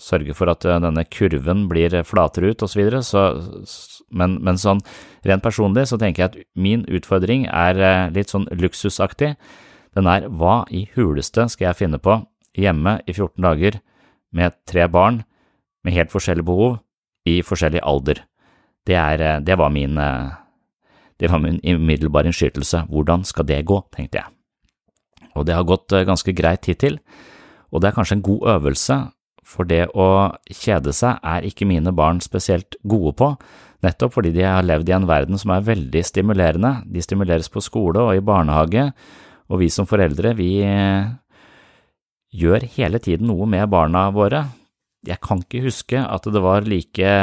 sørge 0.02 0.34
for 0.34 0.50
at 0.50 0.66
denne 0.66 1.04
kurven 1.14 1.68
blir 1.70 1.94
flatere 2.08 2.54
ut, 2.54 2.64
osv. 2.66 2.82
Så, 3.06 3.26
så 3.70 4.02
men, 4.12 4.38
men 4.44 4.60
sånn 4.60 4.82
rent 5.28 5.44
personlig 5.44 5.88
så 5.90 6.00
tenker 6.00 6.24
jeg 6.24 6.32
at 6.32 6.40
min 6.60 6.84
utfordring 6.92 7.48
er 7.48 7.80
eh, 7.80 8.10
litt 8.14 8.32
sånn 8.34 8.48
luksusaktig. 8.52 9.34
Den 9.96 10.08
er 10.08 10.28
hva 10.28 10.62
i 10.72 10.86
huleste 10.96 11.48
skal 11.52 11.70
jeg 11.70 11.82
finne 11.84 12.02
på 12.02 12.20
hjemme 12.58 13.00
i 13.08 13.16
14 13.16 13.40
dager 13.44 13.80
med 14.36 14.56
tre 14.68 14.88
barn 14.92 15.24
med 15.86 15.96
helt 15.96 16.14
forskjellige 16.14 16.48
behov 16.48 16.80
i 17.28 17.40
forskjellig 17.46 17.84
alder. 17.88 18.24
Det, 18.88 18.98
er, 18.98 19.24
eh, 19.24 19.40
det, 19.46 19.58
var 19.60 19.74
min, 19.74 19.98
eh, 19.98 20.36
det 21.22 21.32
var 21.32 21.44
min 21.44 21.62
umiddelbare 21.64 22.32
innskytelse. 22.32 22.86
Hvordan 22.92 23.26
skal 23.28 23.48
det 23.48 23.64
gå, 23.70 23.82
tenkte 23.96 24.24
jeg. 24.24 24.41
Og 25.36 25.48
det 25.48 25.56
har 25.56 25.68
gått 25.68 25.94
eh, 25.96 26.06
ganske 26.08 26.34
greit 26.36 26.68
hittil, 26.70 27.00
og 27.72 27.82
det 27.82 27.92
er 27.92 27.98
kanskje 27.98 28.20
en 28.20 28.26
god 28.26 28.48
øvelse, 28.58 28.98
for 29.48 29.68
det 29.68 29.86
å 30.00 30.32
kjede 30.48 30.94
seg 30.96 31.20
er 31.28 31.48
ikke 31.48 31.68
mine 31.68 31.92
barn 31.96 32.22
spesielt 32.24 32.78
gode 32.88 33.16
på, 33.20 33.32
nettopp 33.84 34.16
fordi 34.16 34.32
de 34.36 34.46
har 34.46 34.64
levd 34.64 34.92
i 34.92 34.96
en 34.96 35.08
verden 35.10 35.40
som 35.42 35.54
er 35.56 35.66
veldig 35.66 36.04
stimulerende. 36.06 36.74
De 36.86 37.02
stimuleres 37.04 37.50
på 37.52 37.64
skole 37.64 38.04
og 38.04 38.16
i 38.16 38.24
barnehage, 38.24 38.92
og 39.52 39.64
vi 39.64 39.72
som 39.74 39.88
foreldre, 39.90 40.36
vi 40.38 40.54
gjør 42.32 42.68
hele 42.78 43.02
tiden 43.04 43.28
noe 43.28 43.48
med 43.50 43.68
barna 43.72 44.06
våre 44.16 44.46
jeg 45.08 45.18
kan 45.24 45.42
ikke 45.42 45.64
huske 45.66 45.98
at 45.98 46.28
det 46.30 46.42
var 46.44 46.68
like 46.70 47.14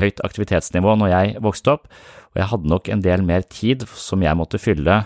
høyt 0.00 0.22
aktivitetsnivå 0.26 0.96
når 0.98 1.12
jeg 1.12 1.42
vokste 1.44 1.76
opp, 1.76 1.86
og 2.34 2.40
jeg 2.40 2.50
hadde 2.50 2.70
nok 2.72 2.90
en 2.90 3.04
del 3.04 3.22
mer 3.26 3.46
tid 3.46 3.86
som 3.94 4.24
jeg 4.24 4.38
måtte 4.38 4.58
fylle 4.62 5.04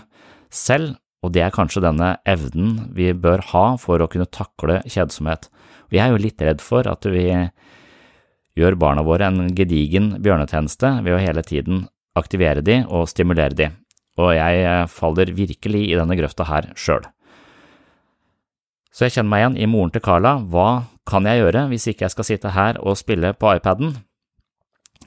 selv, 0.49 0.97
og 1.23 1.33
det 1.35 1.43
er 1.43 1.53
kanskje 1.55 1.83
denne 1.83 2.13
evnen 2.29 2.89
vi 2.95 3.11
bør 3.13 3.43
ha 3.51 3.65
for 3.81 3.99
å 3.99 4.07
kunne 4.11 4.29
takle 4.31 4.79
kjedsomhet. 4.87 5.49
Jeg 5.91 6.05
er 6.05 6.13
jo 6.13 6.21
litt 6.21 6.41
redd 6.41 6.63
for 6.63 6.87
at 6.87 7.05
vi 7.09 7.27
gjør 8.59 8.77
barna 8.79 9.03
våre 9.05 9.27
en 9.29 9.53
gedigen 9.55 10.13
bjørnetjeneste 10.23 10.99
ved 11.05 11.15
å 11.15 11.21
hele 11.21 11.43
tiden 11.45 11.87
aktivere 12.19 12.63
de 12.65 12.81
og 12.87 13.07
stimulere 13.11 13.55
de, 13.55 13.69
og 14.19 14.33
jeg 14.35 14.89
faller 14.91 15.31
virkelig 15.35 15.85
i 15.87 15.95
denne 15.97 16.17
grøfta 16.19 16.47
her 16.49 16.71
sjøl. 16.79 17.07
Så 18.91 19.05
jeg 19.05 19.15
kjenner 19.15 19.31
meg 19.31 19.43
igjen 19.43 19.57
i 19.63 19.67
moren 19.69 19.91
til 19.93 20.03
Carla. 20.03 20.33
Hva 20.51 20.83
kan 21.07 21.27
jeg 21.29 21.39
gjøre 21.39 21.67
hvis 21.71 21.85
ikke 21.91 22.07
jeg 22.07 22.15
skal 22.15 22.27
sitte 22.27 22.53
her 22.55 22.79
og 22.81 22.97
spille 22.99 23.31
på 23.37 23.53
iPaden? 23.55 23.93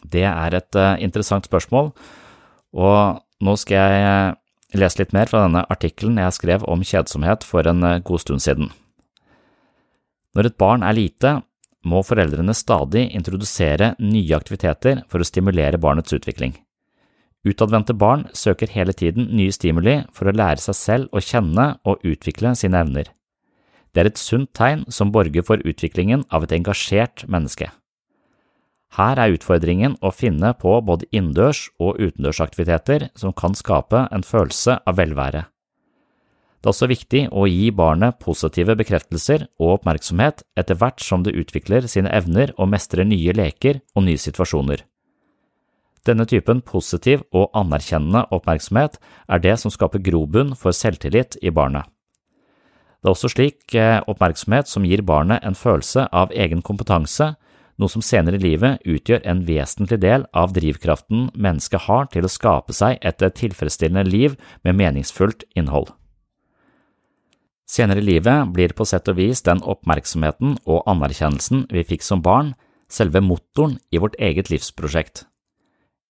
Det 0.09 0.25
er 0.29 0.57
et 0.57 0.79
uh, 0.79 0.95
interessant 1.03 1.47
spørsmål, 1.47 1.93
og 2.73 3.21
nå 3.43 3.57
skal 3.61 3.93
jeg 3.93 4.39
eh, 4.73 4.81
lese 4.81 5.03
litt 5.03 5.15
mer 5.17 5.31
fra 5.31 5.45
denne 5.45 5.65
artikkelen 5.73 6.21
jeg 6.23 6.37
skrev 6.39 6.67
om 6.71 6.83
kjedsomhet 6.83 7.45
for 7.47 7.69
en 7.69 7.85
uh, 7.85 8.01
god 8.01 8.25
stund 8.25 8.45
siden. 8.45 8.73
Når 10.33 10.49
et 10.49 10.59
barn 10.61 10.85
er 10.87 10.97
lite, 10.97 11.33
må 11.85 12.01
foreldrene 12.07 12.55
stadig 12.57 13.09
introdusere 13.13 13.93
nye 14.01 14.37
aktiviteter 14.37 15.03
for 15.11 15.21
å 15.21 15.27
stimulere 15.27 15.81
barnets 15.83 16.15
utvikling. 16.15 16.55
Utadvendte 17.43 17.95
barn 17.99 18.29
søker 18.39 18.71
hele 18.71 18.95
tiden 18.95 19.27
nye 19.35 19.53
stimuli 19.53 19.99
for 20.15 20.31
å 20.31 20.37
lære 20.37 20.63
seg 20.63 20.79
selv 20.79 21.17
å 21.17 21.23
kjenne 21.23 21.73
og 21.83 22.05
utvikle 22.07 22.55
sine 22.59 22.79
evner. 22.85 23.11
Det 23.93 24.01
er 24.01 24.13
et 24.13 24.21
sunt 24.21 24.53
tegn 24.57 24.87
som 24.89 25.11
borger 25.13 25.45
for 25.45 25.61
utviklingen 25.69 26.23
av 26.31 26.47
et 26.47 26.55
engasjert 26.57 27.27
menneske. 27.29 27.69
Her 28.93 29.17
er 29.17 29.33
utfordringen 29.33 29.95
å 30.05 30.11
finne 30.13 30.53
på 30.61 30.75
både 30.85 31.09
innendørs- 31.13 31.71
og 31.81 31.97
utendørsaktiviteter 31.97 33.09
som 33.17 33.33
kan 33.33 33.57
skape 33.57 34.07
en 34.13 34.25
følelse 34.27 34.79
av 34.85 34.99
velvære. 35.01 35.47
Det 36.63 36.69
er 36.69 36.75
også 36.77 36.87
viktig 36.87 37.23
å 37.35 37.49
gi 37.51 37.73
barnet 37.75 38.21
positive 38.23 38.77
bekreftelser 38.79 39.49
og 39.59 39.81
oppmerksomhet 39.81 40.45
etter 40.61 40.79
hvert 40.79 41.03
som 41.03 41.25
det 41.25 41.35
utvikler 41.35 41.89
sine 41.91 42.13
evner 42.15 42.53
og 42.55 42.71
mestrer 42.71 43.09
nye 43.09 43.35
leker 43.35 43.81
og 43.97 44.07
nye 44.07 44.21
situasjoner. 44.21 44.85
Denne 46.07 46.27
typen 46.27 46.61
positiv 46.63 47.25
og 47.33 47.51
anerkjennende 47.59 48.29
oppmerksomhet 48.35 49.01
er 49.27 49.43
det 49.43 49.57
som 49.59 49.75
skaper 49.75 50.03
grobunn 50.03 50.55
for 50.59 50.75
selvtillit 50.75 51.39
i 51.43 51.51
barnet. 51.51 51.89
Det 53.03 53.11
er 53.11 53.17
også 53.17 53.33
slik 53.33 53.75
eh, 53.75 53.99
oppmerksomhet 54.07 54.71
som 54.71 54.85
gir 54.87 55.03
barnet 55.03 55.43
en 55.43 55.59
følelse 55.59 56.07
av 56.15 56.31
egen 56.31 56.63
kompetanse, 56.63 57.33
noe 57.83 57.93
som 57.93 58.05
senere 58.05 58.39
i 58.39 58.43
livet 58.43 58.85
utgjør 58.89 59.25
en 59.29 59.43
vesentlig 59.47 59.99
del 60.05 60.27
av 60.33 60.55
drivkraften 60.57 61.29
mennesket 61.35 61.89
har 61.89 62.07
til 62.13 62.27
å 62.27 62.31
skape 62.31 62.75
seg 62.77 63.03
et 63.03 63.25
tilfredsstillende 63.39 64.07
liv 64.09 64.39
med 64.63 64.79
meningsfullt 64.79 65.45
innhold. 65.59 65.91
Senere 67.69 68.03
i 68.03 68.07
livet 68.07 68.53
blir 68.53 68.75
på 68.77 68.87
sett 68.89 69.09
og 69.09 69.19
vis 69.19 69.45
den 69.47 69.63
oppmerksomheten 69.65 70.59
og 70.63 70.87
anerkjennelsen 70.91 71.67
vi 71.73 71.85
fikk 71.89 72.05
som 72.07 72.23
barn, 72.25 72.55
selve 72.93 73.23
motoren 73.25 73.79
i 73.91 74.01
vårt 74.03 74.19
eget 74.21 74.51
livsprosjekt. 74.53 75.25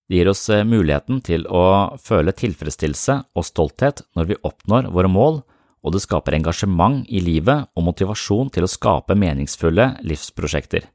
Det 0.09 0.19
gir 0.19 0.29
oss 0.29 0.43
eh, 0.51 0.65
muligheten 0.67 1.21
til 1.23 1.45
å 1.47 1.95
føle 2.03 2.33
tilfredsstillelse 2.35 3.15
og 3.33 3.47
stolthet 3.47 4.03
når 4.17 4.33
vi 4.33 4.41
oppnår 4.43 4.89
våre 4.91 5.11
mål 5.11 5.39
og 5.83 5.95
det 5.95 6.01
skaper 6.03 6.37
engasjement 6.37 7.03
i 7.11 7.21
livet 7.23 7.67
og 7.75 7.87
motivasjon 7.89 8.51
til 8.53 8.65
å 8.65 8.71
skape 8.71 9.17
meningsfulle 9.19 9.89
livsprosjekter. 10.07 10.87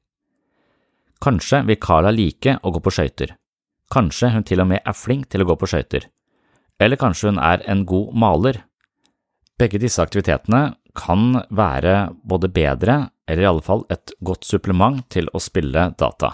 Kanskje 1.24 1.64
vil 1.66 1.80
Carla 1.82 2.12
like 2.14 2.58
å 2.62 2.70
gå 2.70 2.80
på 2.82 2.92
skøyter, 2.94 3.34
kanskje 3.90 4.30
hun 4.34 4.46
til 4.46 4.62
og 4.62 4.68
med 4.70 4.84
er 4.86 4.96
flink 4.96 5.26
til 5.32 5.42
å 5.42 5.48
gå 5.48 5.56
på 5.58 5.68
skøyter, 5.70 6.06
eller 6.78 7.00
kanskje 7.00 7.32
hun 7.32 7.40
er 7.42 7.64
en 7.66 7.84
god 7.88 8.14
maler. 8.14 8.60
Begge 9.58 9.80
disse 9.82 10.02
aktivitetene 10.02 10.76
kan 10.98 11.42
være 11.50 12.12
både 12.22 12.50
bedre 12.54 13.00
eller 13.28 13.42
i 13.42 13.50
alle 13.50 13.66
fall 13.66 13.84
et 13.90 14.14
godt 14.24 14.46
supplement 14.46 15.02
til 15.10 15.26
å 15.34 15.42
spille 15.42 15.90
data. 15.98 16.32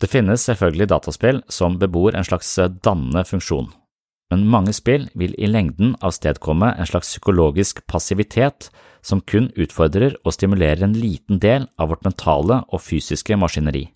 Det 0.00 0.10
finnes 0.10 0.42
selvfølgelig 0.48 0.90
dataspill 0.90 1.44
som 1.52 1.78
bebor 1.78 2.16
en 2.16 2.26
slags 2.26 2.56
dannende 2.82 3.22
funksjon 3.28 3.70
men 4.32 4.46
mange 4.48 4.72
spill 4.72 5.08
vil 5.18 5.34
i 5.36 5.48
lengden 5.50 5.94
avstedkomme 6.04 6.70
en 6.78 6.88
slags 6.88 7.12
psykologisk 7.12 7.82
passivitet 7.90 8.70
som 9.04 9.20
kun 9.20 9.50
utfordrer 9.60 10.16
og 10.24 10.34
stimulerer 10.36 10.86
en 10.86 10.96
liten 10.96 11.40
del 11.42 11.68
av 11.78 11.92
vårt 11.92 12.06
mentale 12.06 12.62
og 12.68 12.82
fysiske 12.82 13.36
maskineri. 13.36 13.90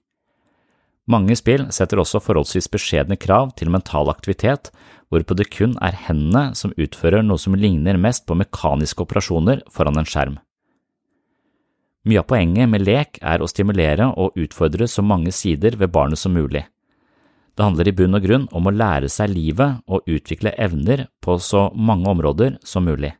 Mange 1.08 1.38
spill 1.40 1.70
setter 1.72 2.02
også 2.02 2.20
forholdsvis 2.20 2.68
beskjedne 2.68 3.16
krav 3.16 3.54
til 3.56 3.72
mental 3.72 4.10
aktivitet, 4.12 4.68
hvorpå 5.08 5.36
det 5.38 5.48
kun 5.54 5.72
er 5.80 5.96
hendene 6.04 6.52
som 6.58 6.74
utfører 6.76 7.24
noe 7.24 7.40
som 7.40 7.56
ligner 7.56 7.96
mest 7.96 8.26
på 8.28 8.36
mekaniske 8.36 9.06
operasjoner 9.06 9.64
foran 9.72 9.96
en 9.96 10.08
skjerm. 10.08 10.36
Mye 12.08 12.20
av 12.20 12.28
poenget 12.28 12.68
med 12.68 12.84
lek 12.84 13.18
er 13.24 13.40
å 13.40 13.48
stimulere 13.48 14.10
og 14.20 14.36
utfordre 14.36 14.86
så 14.88 15.02
mange 15.04 15.32
sider 15.32 15.76
ved 15.80 15.92
barnet 15.92 16.20
som 16.20 16.36
mulig. 16.36 16.66
Det 17.58 17.66
handler 17.66 17.88
i 17.90 17.92
bunn 17.98 18.14
og 18.14 18.22
grunn 18.22 18.44
om 18.54 18.68
å 18.70 18.70
lære 18.70 19.08
seg 19.10 19.32
livet 19.34 19.80
og 19.90 20.06
utvikle 20.06 20.52
evner 20.62 21.08
på 21.18 21.40
så 21.42 21.64
mange 21.74 22.06
områder 22.06 22.60
som 22.62 22.86
mulig. 22.86 23.16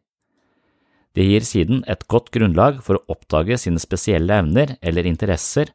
Det 1.18 1.26
gir 1.26 1.42
siden 1.42 1.80
et 1.90 2.04
godt 2.06 2.30
grunnlag 2.30 2.78
for 2.86 3.00
å 3.00 3.16
oppdage 3.16 3.58
sine 3.58 3.82
spesielle 3.82 4.36
evner 4.38 4.76
eller 4.78 5.08
interesser 5.10 5.72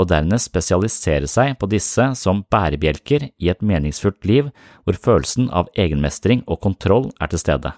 og 0.00 0.08
dernest 0.08 0.48
spesialisere 0.48 1.28
seg 1.28 1.58
på 1.60 1.68
disse 1.68 2.08
som 2.16 2.40
bærebjelker 2.48 3.28
i 3.36 3.52
et 3.52 3.60
meningsfullt 3.60 4.24
liv 4.24 4.48
hvor 4.84 4.96
følelsen 4.96 5.50
av 5.52 5.68
egenmestring 5.76 6.40
og 6.46 6.62
kontroll 6.64 7.10
er 7.20 7.28
til 7.32 7.44
stede. 7.44 7.76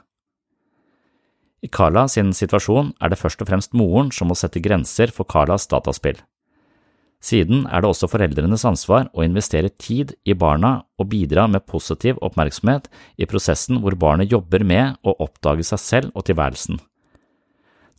I 1.67 1.69
Carla 1.75 2.07
sin 2.07 2.31
situasjon 2.31 2.95
er 3.03 3.11
det 3.11 3.19
først 3.19 3.43
og 3.43 3.51
fremst 3.51 3.75
moren 3.75 4.15
som 4.15 4.31
må 4.31 4.39
sette 4.39 4.63
grenser 4.63 5.11
for 5.11 5.27
Carlas 5.27 5.67
dataspill. 5.67 6.21
Siden 7.19 7.65
er 7.67 7.83
det 7.83 7.91
også 7.91 8.07
foreldrenes 8.11 8.63
ansvar 8.69 9.09
å 9.11 9.25
investere 9.27 9.73
tid 9.75 10.15
i 10.23 10.37
barna 10.39 10.85
og 11.01 11.11
bidra 11.11 11.49
med 11.51 11.67
positiv 11.67 12.21
oppmerksomhet 12.23 12.87
i 13.19 13.27
prosessen 13.27 13.81
hvor 13.83 13.99
barnet 13.99 14.31
jobber 14.31 14.63
med 14.63 15.01
å 15.03 15.17
oppdage 15.27 15.67
seg 15.67 15.83
selv 15.83 16.15
og 16.15 16.29
tilværelsen. 16.29 16.79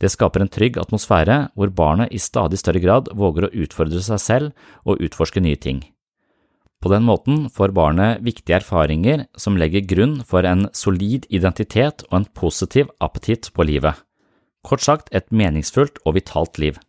Det 0.00 0.08
skaper 0.08 0.40
en 0.40 0.48
trygg 0.48 0.78
atmosfære 0.80 1.50
hvor 1.52 1.72
barnet 1.76 2.12
i 2.16 2.20
stadig 2.22 2.58
større 2.62 2.80
grad 2.80 3.12
våger 3.12 3.46
å 3.46 3.54
utfordre 3.66 4.00
seg 4.00 4.22
selv 4.24 4.68
og 4.88 5.02
utforske 5.04 5.42
nye 5.44 5.60
ting. 5.60 5.82
På 6.80 6.88
den 6.88 7.04
måten 7.04 7.42
får 7.52 7.74
barnet 7.76 8.22
viktige 8.24 8.56
erfaringer 8.56 9.26
som 9.36 9.58
legger 9.60 9.84
grunn 9.84 10.22
for 10.24 10.48
en 10.48 10.70
solid 10.72 11.26
identitet 11.28 12.06
og 12.08 12.22
en 12.22 12.30
positiv 12.32 12.88
appetitt 13.04 13.50
på 13.52 13.68
livet. 13.68 14.00
Kort 14.64 14.80
sagt 14.80 15.12
et 15.12 15.28
meningsfullt 15.28 16.00
og 16.06 16.16
vitalt 16.16 16.56
liv. 16.56 16.80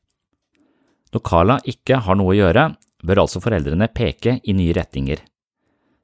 Når 1.12 1.25
Carla 1.27 1.60
ikke 1.68 2.00
har 2.06 2.18
noe 2.18 2.32
å 2.34 2.38
gjøre, 2.38 2.70
bør 3.03 3.24
altså 3.25 3.41
foreldrene 3.44 3.89
peke 3.91 4.39
i 4.44 4.56
nye 4.56 4.75
retninger. 4.77 5.20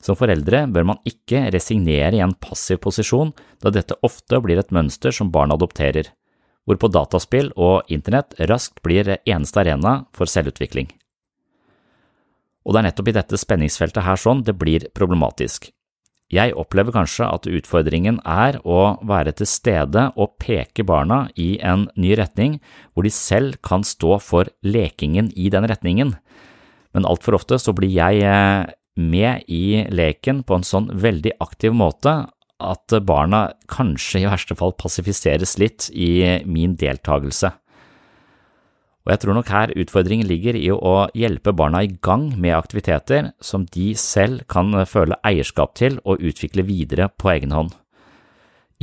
Som 0.03 0.17
foreldre 0.19 0.65
bør 0.69 0.91
man 0.91 1.01
ikke 1.07 1.47
resignere 1.53 2.17
i 2.17 2.21
en 2.23 2.35
passiv 2.37 2.81
posisjon, 2.83 3.33
da 3.63 3.73
dette 3.73 3.97
ofte 4.05 4.41
blir 4.43 4.59
et 4.61 4.73
mønster 4.75 5.15
som 5.15 5.31
barn 5.33 5.55
adopterer 5.55 6.11
hvorpå 6.67 6.89
dataspill 6.91 7.53
og 7.55 7.87
internett 7.93 8.35
raskt 8.51 8.81
blir 8.83 9.15
eneste 9.17 9.63
arena 9.63 10.01
for 10.15 10.29
selvutvikling. 10.29 10.89
Og 12.67 12.75
det 12.75 12.81
er 12.81 12.87
nettopp 12.89 13.09
i 13.09 13.15
dette 13.15 13.39
spenningsfeltet 13.39 14.03
her 14.03 14.19
sånn 14.19 14.43
det 14.43 14.57
blir 14.59 14.89
problematisk. 14.95 15.69
Jeg 16.33 16.57
opplever 16.59 16.91
kanskje 16.91 17.27
at 17.31 17.47
utfordringen 17.47 18.17
er 18.27 18.57
å 18.67 18.97
være 19.07 19.31
til 19.39 19.47
stede 19.47 20.09
og 20.19 20.35
peke 20.43 20.83
barna 20.83 21.29
i 21.39 21.55
en 21.63 21.85
ny 21.95 22.17
retning 22.19 22.57
hvor 22.91 23.07
de 23.07 23.13
selv 23.15 23.61
kan 23.63 23.85
stå 23.87 24.17
for 24.19 24.51
lekingen 24.67 25.29
i 25.39 25.47
den 25.53 25.67
retningen, 25.71 26.17
men 26.91 27.07
altfor 27.07 27.37
ofte 27.37 27.59
så 27.61 27.71
blir 27.77 27.93
jeg 27.93 28.25
eh, 28.27 28.67
med 28.97 29.47
i 29.47 29.85
leken 29.93 30.41
på 30.43 30.57
en 30.57 30.67
sånn 30.67 30.89
veldig 30.99 31.37
aktiv 31.43 31.75
måte 31.77 32.17
at 32.57 32.95
barna 33.05 33.43
kanskje 33.69 34.23
i 34.23 34.27
verste 34.27 34.57
fall 34.57 34.73
passifiseres 34.75 35.55
litt 35.61 35.87
i 35.93 36.41
min 36.49 36.73
deltakelse. 36.79 37.53
Og 39.07 39.13
jeg 39.13 39.21
tror 39.23 39.37
nok 39.37 39.49
her 39.55 39.71
utfordringen 39.79 40.27
ligger 40.27 40.57
i 40.59 40.67
å 40.67 41.07
hjelpe 41.15 41.53
barna 41.55 41.79
i 41.85 41.93
gang 42.03 42.27
med 42.35 42.57
aktiviteter 42.57 43.31
som 43.39 43.63
de 43.71 43.93
selv 43.95 44.43
kan 44.51 44.75
føle 44.83 45.15
eierskap 45.23 45.77
til 45.79 45.95
og 46.03 46.19
utvikle 46.19 46.65
videre 46.67 47.07
på 47.15 47.31
egen 47.31 47.55
hånd. 47.55 47.71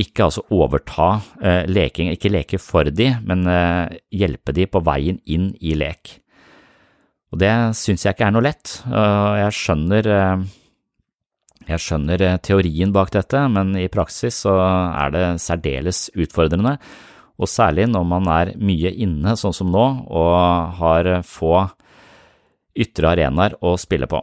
Ikke 0.01 0.25
altså 0.25 0.41
overta 0.49 1.21
eh, 1.45 1.69
leking, 1.69 2.09
ikke 2.09 2.33
leke 2.33 2.59
for 2.59 2.89
de, 2.89 3.11
men 3.21 3.45
eh, 3.45 4.01
hjelpe 4.17 4.51
de 4.57 4.65
på 4.65 4.81
veien 4.83 5.21
inn 5.29 5.51
i 5.61 5.77
lek. 5.77 6.17
Og 7.29 7.39
det 7.45 7.53
syns 7.77 8.07
jeg 8.07 8.17
ikke 8.17 8.25
er 8.25 8.33
noe 8.33 8.47
lett, 8.49 8.79
og 8.89 9.37
jeg 9.43 9.55
skjønner 9.61 10.09
eh, 10.17 10.45
jeg 11.65 11.81
skjønner 11.81 12.21
eh, 12.21 12.37
teorien 12.45 12.93
bak 12.93 13.11
dette, 13.13 13.41
men 13.49 13.73
i 13.79 13.87
praksis 13.93 14.43
så 14.45 14.53
er 14.61 15.13
det 15.13 15.25
særdeles 15.41 16.07
utfordrende, 16.13 16.77
og 17.35 17.51
særlig 17.51 17.87
når 17.91 18.05
man 18.07 18.29
er 18.31 18.53
mye 18.57 18.91
inne, 18.91 19.35
sånn 19.39 19.55
som 19.55 19.71
nå, 19.71 19.85
og 20.07 20.35
har 20.79 21.09
få 21.27 21.67
ytre 22.75 23.11
arenaer 23.11 23.57
å 23.63 23.75
spille 23.79 24.07
på. 24.11 24.21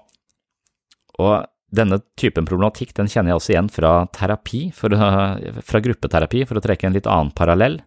Og 1.21 1.35
denne 1.73 2.01
typen 2.21 2.49
problematikk 2.49 2.93
den 2.97 3.09
kjenner 3.09 3.33
jeg 3.33 3.41
også 3.41 3.55
igjen 3.55 3.71
fra 3.73 3.93
terapi, 4.13 4.67
for, 4.77 4.97
fra 5.69 5.83
gruppeterapi, 5.85 6.45
for 6.49 6.61
å 6.61 6.65
trekke 6.65 6.89
en 6.89 6.97
litt 6.97 7.09
annen 7.09 7.33
parallell. 7.37 7.81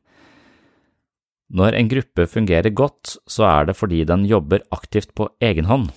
Når 1.55 1.77
en 1.77 1.89
gruppe 1.91 2.25
fungerer 2.29 2.73
godt, 2.73 3.17
så 3.29 3.45
er 3.49 3.69
det 3.69 3.77
fordi 3.77 4.01
den 4.09 4.25
jobber 4.29 4.65
aktivt 4.73 5.13
på 5.17 5.29
egen 5.45 5.69
hånd. 5.69 5.91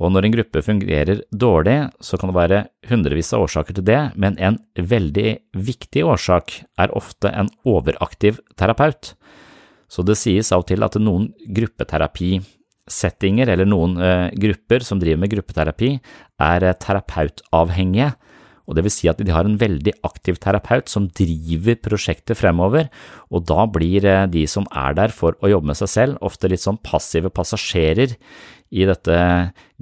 Og 0.00 0.12
når 0.12 0.24
en 0.24 0.34
gruppe 0.38 0.62
fungerer 0.64 1.20
dårlig, 1.28 1.76
så 2.00 2.16
kan 2.16 2.30
det 2.30 2.38
være 2.38 2.62
hundrevis 2.88 3.32
av 3.36 3.44
årsaker 3.44 3.76
til 3.76 3.84
det, 3.90 4.00
men 4.16 4.38
en 4.40 4.56
veldig 4.76 5.34
viktig 5.52 6.04
årsak 6.08 6.62
er 6.80 6.94
ofte 6.96 7.28
en 7.28 7.50
overaktiv 7.68 8.40
terapeut. 8.56 9.12
Så 9.92 10.04
det 10.08 10.16
sies 10.16 10.48
av 10.54 10.64
og 10.64 10.70
til 10.70 10.84
at 10.86 10.96
noen 10.96 11.28
gruppeterapisettinger, 11.44 13.52
eller 13.52 13.68
noen 13.68 13.98
eh, 14.00 14.30
grupper 14.32 14.86
som 14.86 15.02
driver 15.02 15.20
med 15.20 15.34
gruppeterapi, 15.34 15.98
er 16.40 16.70
eh, 16.70 16.78
terapeutavhengige, 16.80 18.14
og 18.62 18.76
det 18.78 18.84
vil 18.86 18.94
si 18.94 19.08
at 19.10 19.20
de 19.20 19.32
har 19.34 19.44
en 19.44 19.58
veldig 19.58 19.92
aktiv 20.06 20.38
terapeut 20.40 20.88
som 20.88 21.08
driver 21.18 21.76
prosjektet 21.82 22.38
fremover, 22.38 22.88
og 23.28 23.44
da 23.50 23.66
blir 23.68 24.06
eh, 24.08 24.24
de 24.32 24.46
som 24.48 24.64
er 24.72 24.96
der 24.96 25.12
for 25.12 25.36
å 25.42 25.52
jobbe 25.52 25.72
med 25.72 25.80
seg 25.82 25.92
selv, 25.92 26.20
ofte 26.24 26.48
litt 26.48 26.64
sånn 26.64 26.80
passive 26.80 27.28
passasjerer 27.34 28.16
i 28.72 28.86
dette 28.88 29.16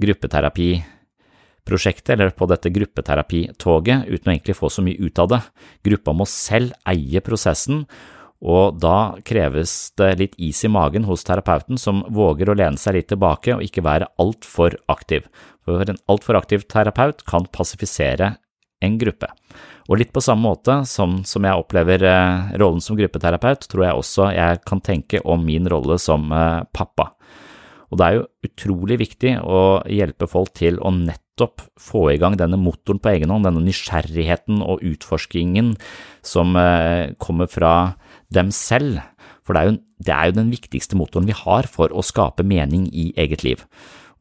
gruppeterapiprosjektet, 0.03 2.11
eller 2.13 2.29
på 2.35 2.45
dette 2.51 2.69
gruppeterapitoget, 2.75 3.99
uten 4.11 4.29
å 4.29 4.33
egentlig 4.35 4.59
få 4.59 4.67
så 4.71 4.81
mye 4.85 4.99
ut 4.99 5.17
av 5.23 5.27
det. 5.31 5.41
Gruppa 5.87 6.11
må 6.15 6.25
selv 6.29 6.69
eie 6.91 7.19
prosessen, 7.23 7.77
og 8.41 8.79
da 8.81 9.21
kreves 9.21 9.93
det 10.01 10.15
litt 10.17 10.35
is 10.41 10.63
i 10.65 10.71
magen 10.73 11.05
hos 11.05 11.23
terapeuten 11.27 11.77
som 11.77 12.01
våger 12.09 12.49
å 12.49 12.55
lene 12.57 12.79
seg 12.81 12.97
litt 12.97 13.11
tilbake 13.11 13.53
og 13.53 13.65
ikke 13.65 13.83
være 13.85 14.09
altfor 14.21 14.79
aktiv, 14.89 15.27
for 15.61 15.85
en 15.85 16.01
altfor 16.09 16.39
aktiv 16.39 16.65
terapeut 16.71 17.21
kan 17.29 17.45
passifisere 17.53 18.33
en 18.81 18.97
gruppe. 18.97 19.29
Og 19.89 19.99
litt 20.01 20.13
på 20.13 20.23
samme 20.23 20.47
måte 20.47 20.79
som, 20.89 21.19
som 21.27 21.45
jeg 21.45 21.61
opplever 21.61 22.01
eh, 22.07 22.51
rollen 22.61 22.81
som 22.81 22.97
gruppeterapeut, 22.97 23.67
tror 23.69 23.85
jeg 23.85 24.01
også 24.01 24.31
jeg 24.33 24.61
kan 24.65 24.81
tenke 24.81 25.21
om 25.21 25.45
min 25.45 25.69
rolle 25.69 25.99
som 26.01 26.25
eh, 26.33 26.63
pappa. 26.73 27.11
Og 27.91 27.99
det 27.99 28.07
er 28.07 28.17
jo 28.17 28.27
utrolig 28.47 28.97
viktig 29.01 29.35
å 29.43 29.61
hjelpe 29.91 30.29
folk 30.31 30.53
til 30.55 30.79
å 30.79 30.93
nettopp 30.95 31.65
få 31.79 32.05
i 32.13 32.19
gang 32.21 32.37
denne 32.39 32.59
motoren 32.59 33.01
på 33.03 33.11
egen 33.11 33.33
hånd, 33.33 33.47
denne 33.47 33.63
nysgjerrigheten 33.65 34.61
og 34.63 34.83
utforskingen 34.87 35.73
som 36.23 36.55
eh, 36.59 37.11
kommer 37.19 37.51
fra 37.51 37.73
dem 38.31 38.53
selv. 38.55 39.01
For 39.43 39.53
det 39.53 39.61
er, 39.61 39.71
jo, 39.71 39.79
det 40.07 40.15
er 40.15 40.29
jo 40.29 40.37
den 40.39 40.53
viktigste 40.53 40.99
motoren 40.99 41.27
vi 41.27 41.35
har 41.35 41.67
for 41.67 41.91
å 41.91 42.05
skape 42.05 42.47
mening 42.47 42.87
i 42.95 43.09
eget 43.19 43.43
liv. 43.43 43.65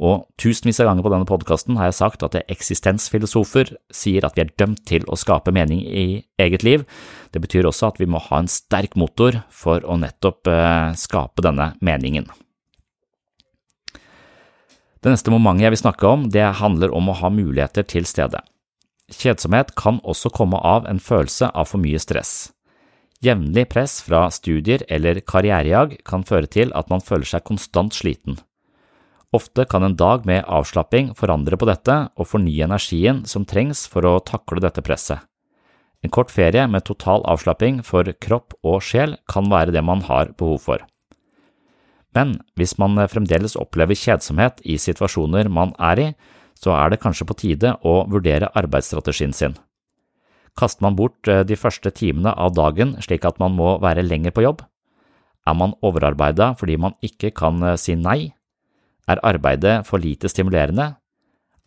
Og 0.01 0.25
tusenvis 0.41 0.81
av 0.81 0.89
ganger 0.89 1.05
på 1.05 1.11
denne 1.13 1.29
podkasten 1.29 1.77
har 1.77 1.91
jeg 1.91 1.99
sagt 1.99 2.23
at 2.25 2.39
eksistensfilosofer 2.41 3.75
sier 3.93 4.25
at 4.25 4.37
vi 4.37 4.47
er 4.47 4.55
dømt 4.59 4.87
til 4.89 5.05
å 5.07 5.19
skape 5.21 5.53
mening 5.53 5.85
i 5.85 6.23
eget 6.41 6.65
liv. 6.65 6.87
Det 7.31 7.45
betyr 7.45 7.69
også 7.69 7.93
at 7.93 8.01
vi 8.01 8.09
må 8.09 8.23
ha 8.31 8.41
en 8.41 8.49
sterk 8.51 8.97
motor 8.99 9.43
for 9.53 9.85
å 9.85 10.01
nettopp 10.01 10.49
eh, 10.49 10.95
skape 10.99 11.45
denne 11.45 11.75
meningen. 11.85 12.31
Det 15.01 15.15
neste 15.15 15.33
momentet 15.33 15.65
jeg 15.65 15.73
vil 15.73 15.81
snakke 15.81 16.09
om, 16.09 16.27
det 16.29 16.45
handler 16.61 16.93
om 16.93 17.09
å 17.09 17.17
ha 17.23 17.31
muligheter 17.33 17.87
til 17.89 18.05
stede. 18.09 18.43
Kjedsomhet 19.11 19.73
kan 19.79 19.99
også 20.05 20.31
komme 20.31 20.61
av 20.61 20.85
en 20.87 21.01
følelse 21.01 21.49
av 21.51 21.71
for 21.73 21.81
mye 21.83 21.99
stress. 21.99 22.53
Jevnlig 23.25 23.67
press 23.73 23.99
fra 24.05 24.27
studier 24.33 24.85
eller 24.89 25.21
karrierejag 25.21 25.99
kan 26.09 26.23
føre 26.25 26.49
til 26.49 26.71
at 26.77 26.93
man 26.93 27.03
føler 27.05 27.29
seg 27.29 27.45
konstant 27.49 27.97
sliten. 27.97 28.39
Ofte 29.37 29.67
kan 29.71 29.85
en 29.87 29.97
dag 29.97 30.25
med 30.27 30.47
avslapping 30.49 31.13
forandre 31.17 31.59
på 31.61 31.69
dette 31.69 31.97
og 32.17 32.29
fornye 32.29 32.67
energien 32.67 33.25
som 33.31 33.45
trengs 33.47 33.85
for 33.91 34.09
å 34.09 34.19
takle 34.25 34.63
dette 34.65 34.83
presset. 34.83 35.21
En 36.01 36.13
kort 36.13 36.33
ferie 36.33 36.65
med 36.67 36.87
total 36.89 37.23
avslapping 37.29 37.83
for 37.85 38.09
kropp 38.25 38.57
og 38.65 38.81
sjel 38.83 39.19
kan 39.29 39.51
være 39.53 39.75
det 39.77 39.85
man 39.85 40.01
har 40.09 40.33
behov 40.37 40.65
for. 40.65 40.87
Men 42.17 42.39
hvis 42.59 42.77
man 42.81 42.99
fremdeles 43.11 43.57
opplever 43.59 43.95
kjedsomhet 43.95 44.63
i 44.67 44.79
situasjoner 44.83 45.51
man 45.53 45.75
er 45.79 46.03
i, 46.03 46.09
så 46.59 46.75
er 46.77 46.91
det 46.91 47.01
kanskje 47.03 47.27
på 47.29 47.37
tide 47.39 47.75
å 47.87 48.01
vurdere 48.11 48.51
arbeidsstrategien 48.59 49.33
sin. 49.33 49.55
Kaster 50.59 50.85
man 50.85 50.97
bort 50.99 51.29
eh, 51.31 51.45
de 51.47 51.57
første 51.57 51.93
timene 51.95 52.35
av 52.35 52.55
dagen 52.57 52.97
slik 53.05 53.25
at 53.25 53.39
man 53.41 53.55
må 53.57 53.77
være 53.81 54.05
lenger 54.05 54.35
på 54.35 54.45
jobb? 54.45 54.65
Er 55.49 55.57
man 55.57 55.77
overarbeida 55.87 56.53
fordi 56.59 56.77
man 56.77 56.97
ikke 57.07 57.33
kan 57.37 57.63
eh, 57.63 57.79
si 57.81 57.97
nei? 57.97 58.35
Er 59.09 59.23
arbeidet 59.27 59.81
for 59.89 60.03
lite 60.03 60.29
stimulerende? 60.29 60.97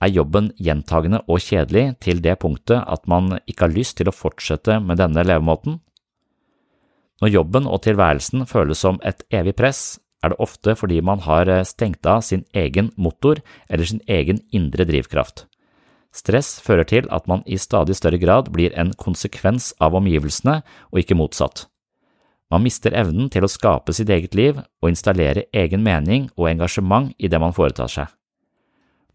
Er 0.04 0.12
jobben 0.12 0.52
gjentagende 0.60 1.24
og 1.32 1.42
kjedelig 1.42 1.96
til 2.04 2.20
det 2.22 2.36
punktet 2.44 2.84
at 2.84 3.08
man 3.08 3.38
ikke 3.48 3.68
har 3.68 3.74
lyst 3.74 3.98
til 3.98 4.12
å 4.12 4.16
fortsette 4.16 4.78
med 4.84 5.00
denne 5.00 5.24
levemåten? 5.26 5.80
Når 7.24 7.32
jobben 7.32 7.68
og 7.72 7.86
tilværelsen 7.86 8.44
føles 8.50 8.82
som 8.84 9.00
et 9.02 9.24
evig 9.32 9.56
press, 9.56 10.02
er 10.24 10.32
det 10.32 10.40
ofte 10.42 10.76
fordi 10.80 11.02
man 11.04 11.22
har 11.28 11.50
stengt 11.68 12.06
av 12.08 12.24
sin 12.24 12.46
egen 12.56 12.92
motor 12.96 13.42
eller 13.70 13.86
sin 13.86 14.02
egen 14.08 14.40
indre 14.56 14.88
drivkraft. 14.88 15.46
Stress 16.14 16.60
fører 16.62 16.86
til 16.86 17.08
at 17.10 17.28
man 17.28 17.42
i 17.50 17.58
stadig 17.58 17.98
større 17.98 18.22
grad 18.22 18.52
blir 18.54 18.74
en 18.78 18.94
konsekvens 18.94 19.72
av 19.82 19.98
omgivelsene 19.98 20.62
og 20.92 21.00
ikke 21.02 21.18
motsatt. 21.18 21.66
Man 22.54 22.62
mister 22.62 22.94
evnen 22.94 23.32
til 23.34 23.48
å 23.48 23.50
skape 23.50 23.96
sitt 23.98 24.12
eget 24.14 24.36
liv 24.38 24.60
og 24.62 24.92
installere 24.92 25.48
egen 25.58 25.82
mening 25.82 26.28
og 26.38 26.52
engasjement 26.52 27.10
i 27.18 27.32
det 27.32 27.40
man 27.42 27.56
foretar 27.56 27.90
seg. 27.90 28.12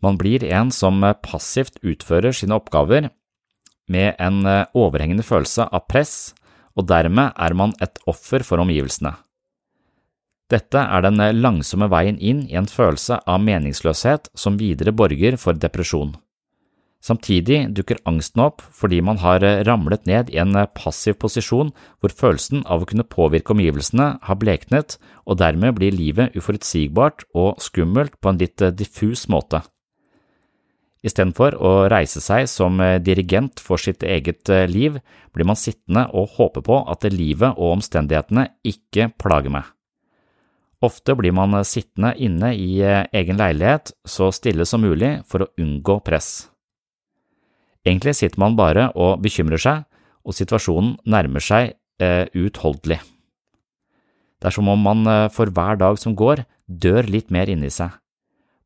Man 0.02 0.18
blir 0.18 0.42
en 0.46 0.72
som 0.74 0.98
passivt 1.22 1.78
utfører 1.86 2.34
sine 2.34 2.58
oppgaver 2.58 3.10
med 3.88 4.18
en 4.18 4.42
overhengende 4.74 5.26
følelse 5.26 5.68
av 5.70 5.86
press, 5.90 6.34
og 6.74 6.86
dermed 6.90 7.34
er 7.34 7.54
man 7.58 7.74
et 7.82 7.98
offer 8.10 8.42
for 8.46 8.62
omgivelsene. 8.62 9.14
Dette 10.48 10.80
er 10.80 11.04
den 11.04 11.20
langsomme 11.42 11.90
veien 11.92 12.16
inn 12.16 12.46
i 12.48 12.56
en 12.56 12.70
følelse 12.70 13.20
av 13.28 13.42
meningsløshet 13.44 14.30
som 14.34 14.56
videre 14.56 14.94
borger 14.96 15.36
for 15.36 15.58
depresjon. 15.60 16.14
Samtidig 16.98 17.68
dukker 17.76 18.00
angsten 18.10 18.42
opp 18.42 18.62
fordi 18.74 18.98
man 19.04 19.20
har 19.22 19.44
eh, 19.46 19.60
ramlet 19.66 20.08
ned 20.10 20.32
i 20.34 20.40
en 20.42 20.56
eh, 20.58 20.66
passiv 20.74 21.14
posisjon 21.22 21.70
hvor 22.00 22.14
følelsen 22.20 22.64
av 22.66 22.82
å 22.82 22.88
kunne 22.90 23.06
påvirke 23.06 23.54
omgivelsene 23.54 24.08
har 24.26 24.40
bleknet, 24.40 24.96
og 25.22 25.38
dermed 25.38 25.76
blir 25.78 25.94
livet 25.94 26.34
uforutsigbart 26.34 27.28
og 27.38 27.62
skummelt 27.62 28.18
på 28.18 28.32
en 28.32 28.42
litt 28.42 28.64
eh, 28.64 28.74
diffus 28.74 29.28
måte. 29.30 29.62
Istedenfor 31.06 31.54
å 31.62 31.72
reise 31.86 32.18
seg 32.18 32.48
som 32.50 32.82
dirigent 33.06 33.62
for 33.62 33.78
sitt 33.78 34.02
eget 34.02 34.50
liv, 34.66 34.98
blir 35.30 35.46
man 35.46 35.56
sittende 35.56 36.08
og 36.10 36.34
håpe 36.34 36.64
på 36.66 36.82
at 36.90 37.06
livet 37.14 37.54
og 37.54 37.76
omstendighetene 37.76 38.48
ikke 38.66 39.12
plager 39.14 39.54
meg. 39.60 39.70
Ofte 40.84 41.16
blir 41.18 41.34
man 41.34 41.56
sittende 41.66 42.12
inne 42.22 42.52
i 42.54 42.78
egen 42.82 43.40
leilighet 43.40 43.92
så 44.06 44.30
stille 44.30 44.66
som 44.68 44.84
mulig 44.84 45.16
for 45.26 45.42
å 45.42 45.50
unngå 45.58 45.98
press. 46.06 46.48
Egentlig 47.86 48.14
sitter 48.18 48.38
man 48.38 48.56
bare 48.58 48.90
og 48.94 49.22
bekymrer 49.24 49.60
seg, 49.60 49.86
og 50.22 50.36
situasjonen 50.36 50.96
nærmer 51.08 51.42
seg 51.42 51.72
eh. 52.02 52.28
Det 54.38 54.46
er 54.46 54.54
som 54.54 54.68
om 54.70 54.82
man 54.82 55.06
eh, 55.08 55.28
for 55.34 55.50
hver 55.50 55.78
dag 55.80 55.98
som 55.98 56.14
går, 56.14 56.44
dør 56.68 57.08
litt 57.08 57.32
mer 57.34 57.48
inni 57.50 57.70
seg. 57.74 57.90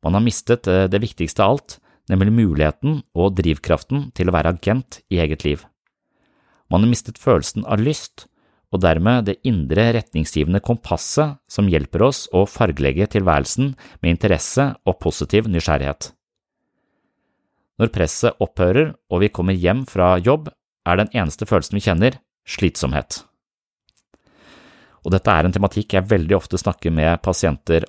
Man 0.03 0.13
har 0.13 0.21
mistet 0.21 0.67
eh, 0.67 0.85
det 0.91 1.01
viktigste 1.01 1.41
av 1.41 1.55
alt, 1.55 1.77
nemlig 2.11 2.35
muligheten 2.35 3.01
og 3.15 3.37
drivkraften 3.39 4.11
til 4.13 4.29
å 4.29 4.35
være 4.35 4.53
agent 4.53 4.99
i 5.09 5.21
eget 5.23 5.45
liv. 5.47 5.63
Man 6.69 6.83
har 6.83 6.91
mistet 6.91 7.21
følelsen 7.21 7.65
av 7.65 7.81
lyst, 7.81 8.27
og 8.73 8.81
dermed 8.81 9.27
det 9.29 9.37
indre 9.45 9.91
retningsgivende 9.93 10.61
kompasset 10.65 11.37
som 11.49 11.69
hjelper 11.69 12.07
oss 12.07 12.25
å 12.33 12.47
fargelegge 12.49 13.05
tilværelsen 13.13 13.73
med 14.01 14.15
interesse 14.15 14.71
og 14.89 14.97
positiv 15.03 15.49
nysgjerrighet. 15.51 16.09
Når 17.81 17.93
presset 17.93 18.41
opphører 18.41 18.93
og 19.13 19.21
vi 19.23 19.29
kommer 19.33 19.57
hjem 19.57 19.85
fra 19.89 20.15
jobb, 20.21 20.49
er 20.83 20.99
den 20.99 21.13
eneste 21.13 21.47
følelsen 21.49 21.77
vi 21.77 21.85
kjenner, 21.85 22.17
slitsomhet. 22.49 23.21
Og 25.03 25.13
dette 25.13 25.31
er 25.31 25.45
en 25.45 25.53
tematikk 25.53 25.95
jeg 25.95 26.09
veldig 26.09 26.37
ofte 26.37 26.59
snakker 26.59 26.93
med 26.95 27.21
pasienter 27.23 27.85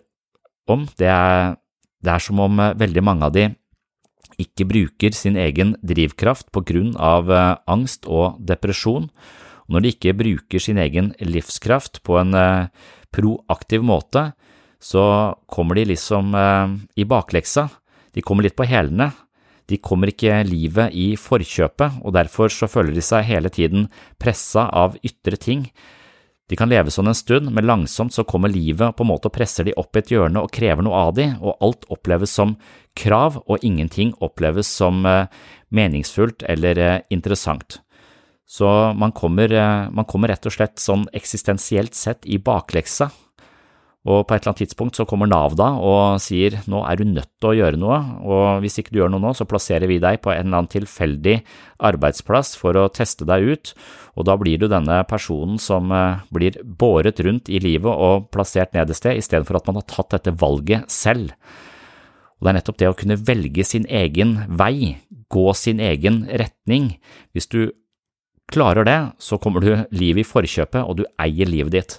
om. 0.70 0.86
Det 0.98 1.08
er, 1.10 1.54
det 2.02 2.12
er 2.12 2.22
som 2.22 2.40
om 2.42 2.60
eh, 2.60 2.74
veldig 2.78 3.04
mange 3.06 3.28
av 3.28 3.34
de 3.34 3.48
ikke 4.40 4.66
bruker 4.66 5.14
sin 5.14 5.38
egen 5.38 5.76
drivkraft 5.86 6.50
på 6.54 6.64
grunn 6.66 6.94
av 6.98 7.30
eh, 7.30 7.54
angst 7.70 8.08
og 8.10 8.40
depresjon, 8.42 9.08
og 9.66 9.76
når 9.76 9.84
de 9.84 9.92
ikke 9.94 10.16
bruker 10.18 10.62
sin 10.62 10.80
egen 10.80 11.12
livskraft 11.24 12.02
på 12.06 12.18
en 12.20 12.36
eh, 12.38 12.70
proaktiv 13.14 13.84
måte, 13.86 14.32
så 14.84 15.32
kommer 15.48 15.78
de 15.78 15.86
liksom 15.94 16.34
i 16.92 17.06
bakleksa, 17.08 17.70
de 18.12 18.20
kommer 18.20 18.44
litt 18.44 18.56
på 18.58 18.66
hælene, 18.68 19.06
de 19.70 19.78
kommer 19.80 20.10
ikke 20.12 20.42
livet 20.44 20.92
i 20.92 21.14
forkjøpet, 21.16 22.02
og 22.04 22.12
derfor 22.12 22.52
så 22.52 22.68
føler 22.68 22.92
de 22.92 23.04
seg 23.04 23.24
hele 23.30 23.48
tiden 23.52 23.86
pressa 24.20 24.66
av 24.68 24.98
ytre 25.00 25.38
ting. 25.40 25.68
De 26.52 26.58
kan 26.60 26.68
leve 26.68 26.92
sånn 26.92 27.08
en 27.08 27.16
stund, 27.16 27.48
men 27.48 27.64
langsomt 27.64 28.12
så 28.12 28.26
kommer 28.28 28.52
livet 28.52 28.92
på 28.96 29.04
en 29.04 29.08
måte 29.08 29.30
og 29.30 29.36
presser 29.36 29.64
de 29.64 29.72
opp 29.80 29.96
i 29.96 30.02
et 30.02 30.12
hjørne 30.12 30.42
og 30.44 30.52
krever 30.52 30.84
noe 30.84 31.06
av 31.06 31.14
de, 31.16 31.30
og 31.40 31.56
alt 31.64 31.88
oppleves 31.94 32.34
som 32.36 32.58
krav, 32.98 33.40
og 33.48 33.64
ingenting 33.64 34.12
oppleves 34.20 34.68
som 34.68 35.00
eh, 35.08 35.30
meningsfullt 35.72 36.44
eller 36.52 36.78
eh, 36.78 37.00
interessant. 37.14 37.80
Så 38.44 38.68
man 38.96 39.12
kommer, 39.12 39.52
eh, 39.52 39.90
man 39.90 40.04
kommer 40.04 40.28
rett 40.28 40.46
og 40.46 40.52
slett 40.52 40.78
sånn 40.78 41.06
eksistensielt 41.12 41.94
sett 41.94 42.26
i 42.26 42.38
bakleksa 42.38 43.10
og 44.04 44.26
på 44.28 44.34
et 44.34 44.42
eller 44.42 44.52
annet 44.52 44.60
tidspunkt 44.66 44.98
så 44.98 45.06
kommer 45.08 45.28
Nav 45.30 45.54
da 45.56 45.70
og 45.80 46.20
sier 46.20 46.58
nå 46.68 46.82
er 46.84 47.00
du 47.00 47.06
nødt 47.08 47.30
til 47.40 47.50
å 47.50 47.54
gjøre 47.56 47.80
noe, 47.80 47.96
og 48.20 48.60
hvis 48.60 48.76
ikke 48.80 48.92
du 48.92 48.98
gjør 49.00 49.14
noe 49.14 49.22
nå, 49.24 49.30
så 49.32 49.46
plasserer 49.48 49.88
vi 49.88 49.96
deg 50.02 50.20
på 50.20 50.28
en 50.32 50.42
eller 50.42 50.60
annen 50.60 50.72
tilfeldig 50.74 51.38
arbeidsplass 51.88 52.52
for 52.60 52.76
å 52.76 52.90
teste 52.92 53.24
deg 53.28 53.48
ut, 53.48 53.72
og 54.20 54.28
da 54.28 54.36
blir 54.40 54.60
du 54.60 54.68
denne 54.68 54.98
personen 55.08 55.56
som 55.56 55.88
eh, 55.88 56.20
blir 56.36 56.60
båret 56.64 57.22
rundt 57.24 57.48
i 57.48 57.62
livet 57.64 57.88
og 57.88 58.28
plassert 58.34 58.76
ned 58.76 58.92
et 58.92 59.00
sted, 59.00 59.16
istedenfor 59.22 59.62
at 59.62 59.70
man 59.70 59.80
har 59.80 59.88
tatt 59.88 60.12
dette 60.12 60.36
valget 60.36 60.92
selv. 60.92 61.32
Og 62.36 62.44
det 62.44 62.52
er 62.52 62.58
nettopp 62.58 62.82
det 62.82 62.90
å 62.92 62.98
kunne 62.98 63.20
velge 63.24 63.64
sin 63.64 63.88
egen 63.88 64.36
vei, 64.52 64.98
gå 65.32 65.46
sin 65.56 65.80
egen 65.80 66.26
retning. 66.28 66.98
Hvis 67.32 67.48
du 67.48 67.72
klarer 68.52 68.86
det, 68.86 68.98
så 69.18 69.38
kommer 69.40 69.64
du 69.64 69.72
livet 69.94 70.24
i 70.24 70.28
forkjøpet, 70.28 70.82
og 70.82 71.00
du 71.00 71.04
eier 71.20 71.48
livet 71.48 71.74
ditt. 71.74 71.96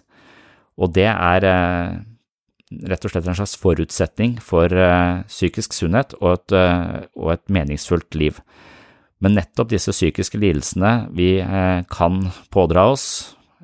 Og 0.80 0.92
det 0.96 1.08
er 1.08 1.48
eh, 1.48 1.96
rett 2.92 3.06
og 3.08 3.14
slett 3.14 3.30
en 3.32 3.38
slags 3.38 3.56
forutsetning 3.60 4.38
for 4.44 4.72
eh, 4.72 5.24
psykisk 5.32 5.76
sunnhet 5.76 6.18
og 6.22 6.34
et, 6.36 6.56
eh, 6.58 7.06
og 7.16 7.36
et 7.36 7.46
meningsfullt 7.60 8.18
liv. 8.20 8.42
Men 9.24 9.38
nettopp 9.40 9.72
disse 9.72 9.94
psykiske 9.96 10.38
lidelsene 10.38 11.08
vi 11.16 11.40
kan 11.90 12.18
pådra 12.52 12.84
oss, 12.92 13.06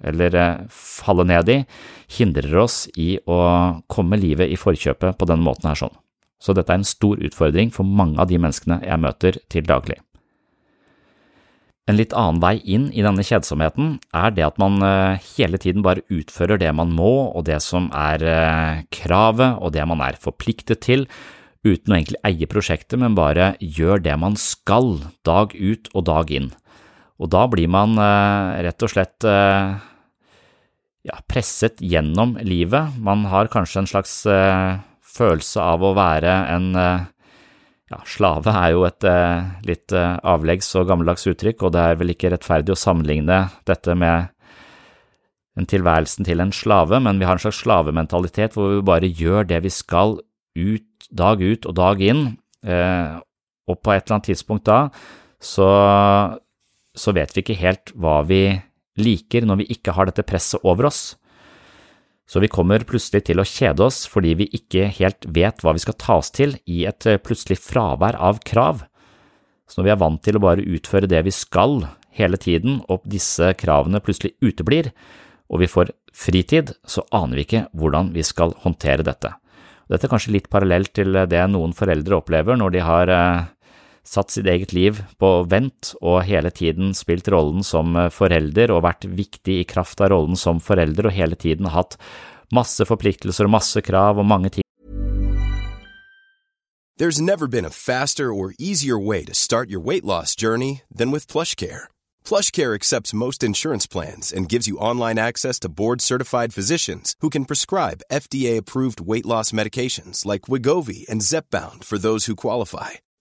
eller 0.02 0.34
falle 0.72 1.26
ned 1.28 1.52
i, 1.52 1.58
hindrer 2.16 2.56
oss 2.64 2.86
i 2.98 3.18
å 3.30 3.42
komme 3.92 4.18
livet 4.18 4.50
i 4.50 4.58
forkjøpet 4.58 5.20
på 5.20 5.28
denne 5.30 5.46
måten 5.46 5.68
her 5.70 5.78
sånn. 5.84 5.94
Så 6.42 6.56
dette 6.58 6.72
er 6.74 6.80
en 6.80 6.88
stor 6.88 7.20
utfordring 7.22 7.70
for 7.76 7.86
mange 7.86 8.18
av 8.24 8.32
de 8.32 8.40
menneskene 8.42 8.80
jeg 8.88 9.04
møter 9.04 9.38
til 9.52 9.68
daglig. 9.68 10.00
En 11.90 11.98
litt 11.98 12.14
annen 12.14 12.42
vei 12.44 12.60
inn 12.62 12.90
i 12.94 13.02
denne 13.02 13.24
kjedsomheten 13.26 13.96
er 14.14 14.34
det 14.36 14.46
at 14.46 14.60
man 14.62 14.78
eh, 14.86 15.22
hele 15.34 15.58
tiden 15.62 15.82
bare 15.86 16.06
utfører 16.14 16.62
det 16.62 16.70
man 16.78 16.94
må 16.94 17.32
og 17.32 17.48
det 17.50 17.58
som 17.66 17.90
er 17.98 18.22
eh, 18.22 18.82
kravet 18.94 19.58
og 19.58 19.74
det 19.74 19.86
man 19.90 20.04
er 20.06 20.20
forpliktet 20.22 20.84
til, 20.86 21.08
uten 21.66 21.94
å 21.94 21.98
egentlig 21.98 22.22
eie 22.26 22.50
prosjektet, 22.50 22.98
men 23.02 23.18
bare 23.18 23.56
gjør 23.62 24.02
det 24.02 24.14
man 24.22 24.38
skal, 24.38 25.00
dag 25.26 25.54
ut 25.58 25.90
og 25.94 26.06
dag 26.10 26.34
inn. 26.34 26.52
Og 27.22 27.30
da 27.34 27.46
blir 27.50 27.70
man 27.70 27.98
eh, 28.02 28.62
rett 28.68 28.86
og 28.86 28.94
slett 28.94 29.26
ja, 31.02 31.18
presset 31.30 31.82
gjennom 31.82 32.36
livet. 32.46 32.94
Man 33.02 33.26
har 33.30 33.50
kanskje 33.50 33.82
en 33.82 33.90
slags 33.90 34.16
følelse 35.02 35.66
av 35.66 35.82
å 35.82 35.96
være 35.98 36.36
en 36.54 36.68
ja, 37.92 38.00
slave 38.08 38.54
er 38.56 38.74
jo 38.74 38.86
et 38.88 39.08
eh, 39.08 39.48
litt 39.68 39.96
eh, 39.96 40.20
avleggs 40.28 40.70
og 40.80 40.88
gammeldags 40.90 41.28
uttrykk, 41.28 41.68
og 41.68 41.74
det 41.76 41.82
er 41.84 41.98
vel 42.00 42.14
ikke 42.14 42.32
rettferdig 42.34 42.74
å 42.76 42.80
sammenligne 42.80 43.44
dette 43.68 43.96
med 44.00 44.32
en 45.60 45.68
tilværelsen 45.68 46.26
til 46.28 46.40
en 46.40 46.54
slave, 46.56 47.02
men 47.04 47.20
vi 47.20 47.28
har 47.28 47.36
en 47.36 47.44
slags 47.44 47.60
slavementalitet 47.66 48.56
hvor 48.56 48.72
vi 48.78 48.86
bare 48.88 49.10
gjør 49.10 49.50
det 49.50 49.60
vi 49.66 49.74
skal 49.74 50.16
ut, 50.56 51.10
dag 51.12 51.44
ut 51.44 51.68
og 51.68 51.76
dag 51.76 52.04
inn, 52.06 52.24
eh, 52.64 53.20
og 53.68 53.82
på 53.84 53.94
et 53.94 54.06
eller 54.06 54.18
annet 54.18 54.32
tidspunkt 54.32 54.66
da 54.68 54.86
så, 55.42 55.68
så 56.96 57.14
vet 57.18 57.34
vi 57.36 57.44
ikke 57.44 57.60
helt 57.60 57.92
hva 57.98 58.22
vi 58.28 58.46
liker 59.02 59.48
når 59.48 59.64
vi 59.64 59.72
ikke 59.76 59.96
har 59.96 60.10
dette 60.10 60.26
presset 60.28 60.62
over 60.68 60.90
oss. 60.92 61.16
Så 62.32 62.40
vi 62.40 62.48
kommer 62.48 62.86
plutselig 62.88 63.26
til 63.28 63.42
å 63.42 63.48
kjede 63.48 63.84
oss 63.84 64.06
fordi 64.08 64.38
vi 64.40 64.46
ikke 64.56 64.86
helt 65.02 65.26
vet 65.36 65.60
hva 65.60 65.74
vi 65.76 65.82
skal 65.84 65.98
ta 66.00 66.16
oss 66.22 66.32
til 66.32 66.56
i 66.64 66.86
et 66.88 67.04
eh, 67.10 67.20
plutselig 67.20 67.58
fravær 67.60 68.16
av 68.16 68.40
krav. 68.48 68.86
Så 69.68 69.80
når 69.80 69.88
vi 69.90 69.92
er 69.92 70.00
vant 70.00 70.22
til 70.24 70.40
å 70.40 70.44
bare 70.46 70.64
utføre 70.64 71.10
det 71.12 71.26
vi 71.28 71.34
skal 71.36 71.82
hele 72.16 72.40
tiden, 72.40 72.80
og 72.88 73.04
disse 73.08 73.52
kravene 73.60 74.00
plutselig 74.04 74.38
uteblir, 74.40 74.94
og 75.52 75.60
vi 75.60 75.68
får 75.68 75.92
fritid, 76.16 76.72
så 76.88 77.04
aner 77.16 77.40
vi 77.40 77.46
ikke 77.48 77.66
hvordan 77.76 78.14
vi 78.16 78.24
skal 78.24 78.56
håndtere 78.64 79.04
dette. 79.04 79.34
Dette 79.92 80.08
er 80.08 80.14
kanskje 80.14 80.38
litt 80.38 80.48
parallelt 80.52 80.94
til 80.96 81.18
det 81.28 81.44
noen 81.52 81.76
foreldre 81.76 82.22
opplever 82.22 82.56
når 82.56 82.76
de 82.78 82.86
har 82.88 83.12
eh, 83.12 83.50
satt 84.04 84.34
sitt 84.34 84.48
eget 84.50 84.74
liv 84.74 85.02
på 85.22 85.30
vent 85.50 85.94
og 86.02 86.24
hele 86.28 86.52
tiden 86.54 86.96
spilt 86.98 87.30
rollen 87.32 87.64
som 87.66 87.96
eh, 87.96 88.10
forelder 88.14 88.74
og 88.74 88.86
vært 88.88 89.08
viktig 89.08 89.62
i 89.62 89.68
kraft 89.68 90.02
av 90.02 90.12
rollen 90.14 90.40
som 90.40 90.62
forelder 90.64 91.10
og 91.10 91.16
hele 91.16 91.38
tiden 91.40 91.72
hatt 91.72 91.98
masse 92.52 92.86
forpliktelser 92.86 93.48
og 93.48 93.56
masse 93.60 93.82
krav 93.86 94.20
og 94.20 94.28
mange 94.28 94.50
ting. 94.50 94.66
There's 96.98 97.20
never 97.20 97.48
been 97.48 97.66
a 97.66 97.72
faster 97.72 98.32
or 98.32 98.54
easier 98.60 99.00
way 99.00 99.24
to 99.26 99.34
start 99.34 99.72
your 99.72 99.80
weight 99.80 100.06
loss 100.06 100.36
journey 100.36 100.82
than 100.94 101.10
with 101.10 101.26
PlushCare. 101.26 101.86
PlushCare 102.24 102.76
accepts 102.76 103.14
most 103.14 103.44
insurance 103.44 103.88
plans 103.88 104.32
and 104.32 104.48
gives 104.48 104.68
you 104.68 104.78
online 104.78 105.18
access 105.18 105.58
to 105.62 105.70
board-certified 105.70 106.54
physicians 106.54 107.16
who 107.22 107.32
can 107.32 107.46
prescribe 107.46 108.04
FDA-approved 108.12 109.02
weight 109.02 109.26
loss 109.26 109.52
medications 109.52 110.26
like 110.26 110.42
Wigovi 110.42 111.10
and 111.10 111.22
Zepbound 111.22 111.84
for 111.84 111.98
those 111.98 112.28
who 112.28 112.36
qualify. 112.36 113.02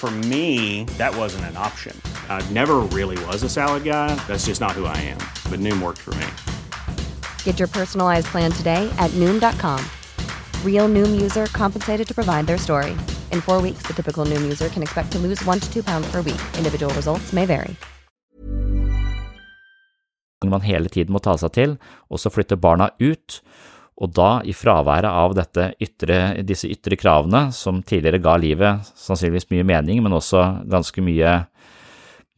For 0.00 0.10
me, 0.10 0.84
that 0.96 1.14
wasn't 1.14 1.44
an 1.44 1.58
option. 1.58 1.94
I 2.30 2.40
never 2.52 2.76
really 2.78 3.22
was 3.26 3.42
a 3.42 3.50
salad 3.50 3.84
guy. 3.84 4.14
That's 4.26 4.46
just 4.46 4.58
not 4.58 4.72
who 4.72 4.86
I 4.86 4.96
am. 4.96 5.18
But 5.50 5.60
Noom 5.60 5.82
worked 5.82 5.98
for 5.98 6.14
me. 6.14 6.26
Get 7.44 7.58
your 7.58 7.68
personalized 7.68 8.28
plan 8.28 8.50
today 8.50 8.90
at 8.98 9.10
Noom.com. 9.20 9.84
Real 10.64 10.88
Noom 10.88 11.20
user 11.20 11.44
compensated 11.52 12.08
to 12.08 12.14
provide 12.14 12.46
their 12.46 12.56
story. 12.56 12.92
In 13.30 13.42
four 13.42 13.60
weeks, 13.60 13.82
the 13.86 13.92
typical 13.92 14.24
Noom 14.24 14.40
user 14.40 14.70
can 14.70 14.82
expect 14.82 15.12
to 15.12 15.18
lose 15.18 15.44
one 15.44 15.60
to 15.60 15.70
two 15.70 15.82
pounds 15.82 16.10
per 16.10 16.22
week. 16.22 16.40
Individual 16.56 16.94
results 16.94 17.34
may 17.34 17.44
vary. 17.44 17.76
man 20.48 20.64
hele 20.64 20.88
tiden 20.88 21.12
må 21.12 21.20
ta 21.20 21.36
seg 21.36 21.52
til, 21.52 21.76
og 22.08 22.18
så 22.18 22.30
flytter 22.32 22.56
barna 22.56 22.88
ut, 22.98 23.42
og 24.00 24.12
da, 24.16 24.30
i 24.48 24.54
fraværet 24.56 25.10
av 25.10 25.36
ytre, 25.80 26.20
disse 26.46 26.68
ytre 26.72 26.96
kravene, 26.96 27.50
som 27.52 27.82
tidligere 27.84 28.22
ga 28.24 28.36
livet 28.40 28.92
sannsynligvis 28.96 29.50
mye 29.52 29.66
mening, 29.74 30.00
men 30.02 30.16
også 30.16 30.64
ganske 30.70 31.04
mye 31.04 31.34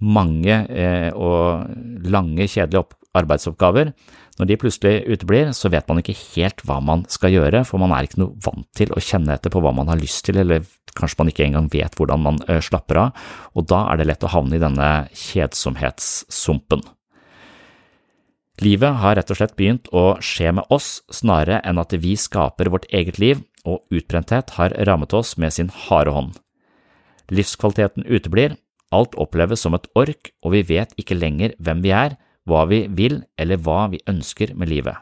mange 0.02 0.56
eh, 0.66 1.10
og 1.14 1.70
lange, 2.10 2.48
kjedelige 2.50 2.82
opp 2.82 2.96
arbeidsoppgaver, 3.14 3.92
når 4.40 4.48
de 4.48 4.56
plutselig 4.58 4.94
uteblir, 5.12 5.50
så 5.54 5.70
vet 5.70 5.86
man 5.90 6.00
ikke 6.00 6.16
helt 6.34 6.64
hva 6.66 6.78
man 6.82 7.04
skal 7.12 7.34
gjøre, 7.34 7.60
for 7.68 7.82
man 7.82 7.92
er 7.94 8.08
ikke 8.08 8.22
noe 8.22 8.34
vant 8.42 8.66
til 8.74 8.90
å 8.90 9.02
kjenne 9.04 9.36
etter 9.36 9.52
på 9.52 9.60
hva 9.62 9.74
man 9.76 9.92
har 9.92 10.00
lyst 10.00 10.24
til, 10.26 10.40
eller 10.42 10.64
kanskje 10.96 11.20
man 11.20 11.30
ikke 11.30 11.44
engang 11.46 11.68
vet 11.72 11.94
hvordan 11.98 12.24
man 12.24 12.40
eh, 12.48 12.62
slapper 12.64 13.04
av, 13.04 13.28
og 13.54 13.68
da 13.70 13.84
er 13.92 14.00
det 14.00 14.08
lett 14.08 14.26
å 14.26 14.32
havne 14.32 14.58
i 14.58 14.64
denne 14.64 14.90
kjedsomhetssumpen. 15.12 16.82
Livet 18.60 18.98
har 19.00 19.16
rett 19.16 19.30
og 19.32 19.38
slett 19.38 19.54
begynt 19.56 19.88
å 19.96 20.18
skje 20.20 20.52
med 20.52 20.68
oss 20.68 21.00
snarere 21.12 21.62
enn 21.64 21.80
at 21.80 21.94
vi 21.96 22.12
skaper 22.20 22.68
vårt 22.68 22.84
eget 22.92 23.18
liv, 23.22 23.40
og 23.64 23.80
utbrenthet 23.94 24.56
har 24.58 24.74
rammet 24.88 25.14
oss 25.14 25.36
med 25.38 25.54
sin 25.54 25.70
harde 25.70 26.12
hånd. 26.12 26.34
Livskvaliteten 27.32 28.04
uteblir, 28.04 28.58
alt 28.92 29.14
oppleves 29.16 29.62
som 29.64 29.74
et 29.78 29.88
ork, 29.96 30.34
og 30.44 30.52
vi 30.52 30.62
vet 30.68 30.92
ikke 31.00 31.16
lenger 31.16 31.54
hvem 31.62 31.80
vi 31.84 31.94
er, 31.96 32.18
hva 32.44 32.66
vi 32.68 32.84
vil 32.90 33.22
eller 33.40 33.60
hva 33.62 33.86
vi 33.92 34.02
ønsker 34.10 34.52
med 34.58 34.68
livet. 34.68 34.98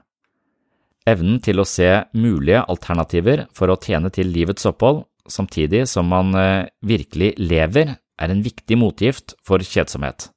Evnen 1.09 1.41
til 1.43 1.59
å 1.59 1.67
se 1.67 1.89
mulige 2.13 2.63
alternativer 2.69 3.47
for 3.57 3.73
å 3.73 3.79
tjene 3.81 4.13
til 4.15 4.31
livets 4.31 4.69
opphold, 4.69 5.07
samtidig 5.27 5.87
som 5.89 6.11
man 6.13 6.35
eh, 6.37 6.69
virkelig 6.85 7.35
lever, 7.41 7.97
er 8.21 8.33
en 8.33 8.45
viktig 8.45 8.77
motgift 8.77 9.35
for 9.47 9.65
kjedsomhet. 9.65 10.29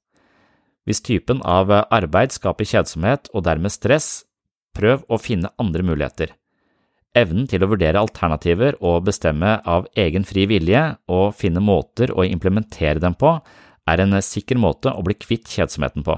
Hvis 0.84 1.04
typen 1.04 1.42
av 1.48 1.72
arbeid 1.72 2.34
skaper 2.36 2.68
kjedsomhet 2.68 3.30
og 3.34 3.46
dermed 3.48 3.72
stress, 3.72 4.26
prøv 4.76 5.06
å 5.08 5.20
finne 5.22 5.52
andre 5.62 5.86
muligheter. 5.86 6.34
Evnen 7.14 7.46
til 7.48 7.62
å 7.62 7.70
vurdere 7.70 8.02
alternativer 8.02 8.76
og 8.82 9.06
bestemme 9.06 9.60
av 9.70 9.86
egen 9.96 10.26
fri 10.26 10.48
vilje 10.50 10.82
og 11.14 11.36
finne 11.38 11.62
måter 11.62 12.12
å 12.12 12.26
implementere 12.26 13.00
dem 13.00 13.14
på, 13.14 13.38
er 13.86 14.02
en 14.02 14.18
sikker 14.24 14.58
måte 14.58 14.90
å 14.90 15.04
bli 15.06 15.16
kvitt 15.20 15.52
kjedsomheten 15.52 16.06
på. 16.08 16.18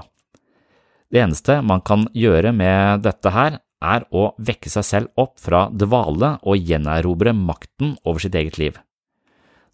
Det 1.12 1.20
eneste 1.22 1.60
man 1.62 1.84
kan 1.86 2.06
gjøre 2.16 2.52
med 2.56 3.04
dette 3.04 3.30
her, 3.30 3.60
er 3.84 4.06
å 4.08 4.30
vekke 4.40 4.72
seg 4.72 4.86
selv 4.88 5.20
opp 5.20 5.36
fra 5.38 5.66
dvale 5.68 6.38
og 6.48 6.56
gjenerobre 6.56 7.34
makten 7.36 7.92
over 8.08 8.24
sitt 8.24 8.34
eget 8.34 8.56
liv. 8.58 8.80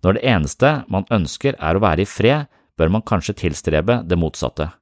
Når 0.03 0.19
det 0.19 0.25
eneste 0.27 0.73
man 0.91 1.07
ønsker 1.15 1.55
er 1.55 1.79
å 1.79 1.85
være 1.85 2.03
i 2.03 2.11
fred, 2.11 2.51
bør 2.77 2.91
man 2.99 3.07
kanskje 3.07 3.39
tilstrebe 3.45 4.01
det 4.03 4.19
motsatte. 4.19 4.73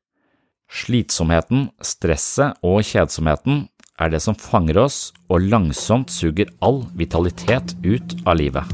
Slitsomheten, 0.70 1.68
stresset 1.82 2.60
og 2.62 2.84
kjedsomheten 2.86 3.64
er 4.00 4.12
det 4.12 4.20
som 4.22 4.36
fanger 4.38 4.78
oss 4.84 5.10
og 5.28 5.42
langsomt 5.50 6.12
suger 6.14 6.52
all 6.64 6.84
vitalitet 6.96 7.74
ut 7.82 8.14
av 8.22 8.38
livet. 8.38 8.64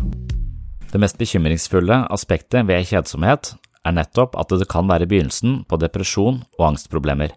Det 0.93 1.01
mest 1.03 1.19
bekymringsfulle 1.19 2.05
aspektet 2.13 2.69
ved 2.69 2.85
kjedsomhet 2.89 3.55
er 3.87 3.97
nettopp 3.97 4.37
at 4.39 4.53
det 4.53 4.69
kan 4.71 4.89
være 4.91 5.09
begynnelsen 5.09 5.63
på 5.69 5.79
depresjon 5.81 6.43
og 6.59 6.67
angstproblemer. 6.71 7.33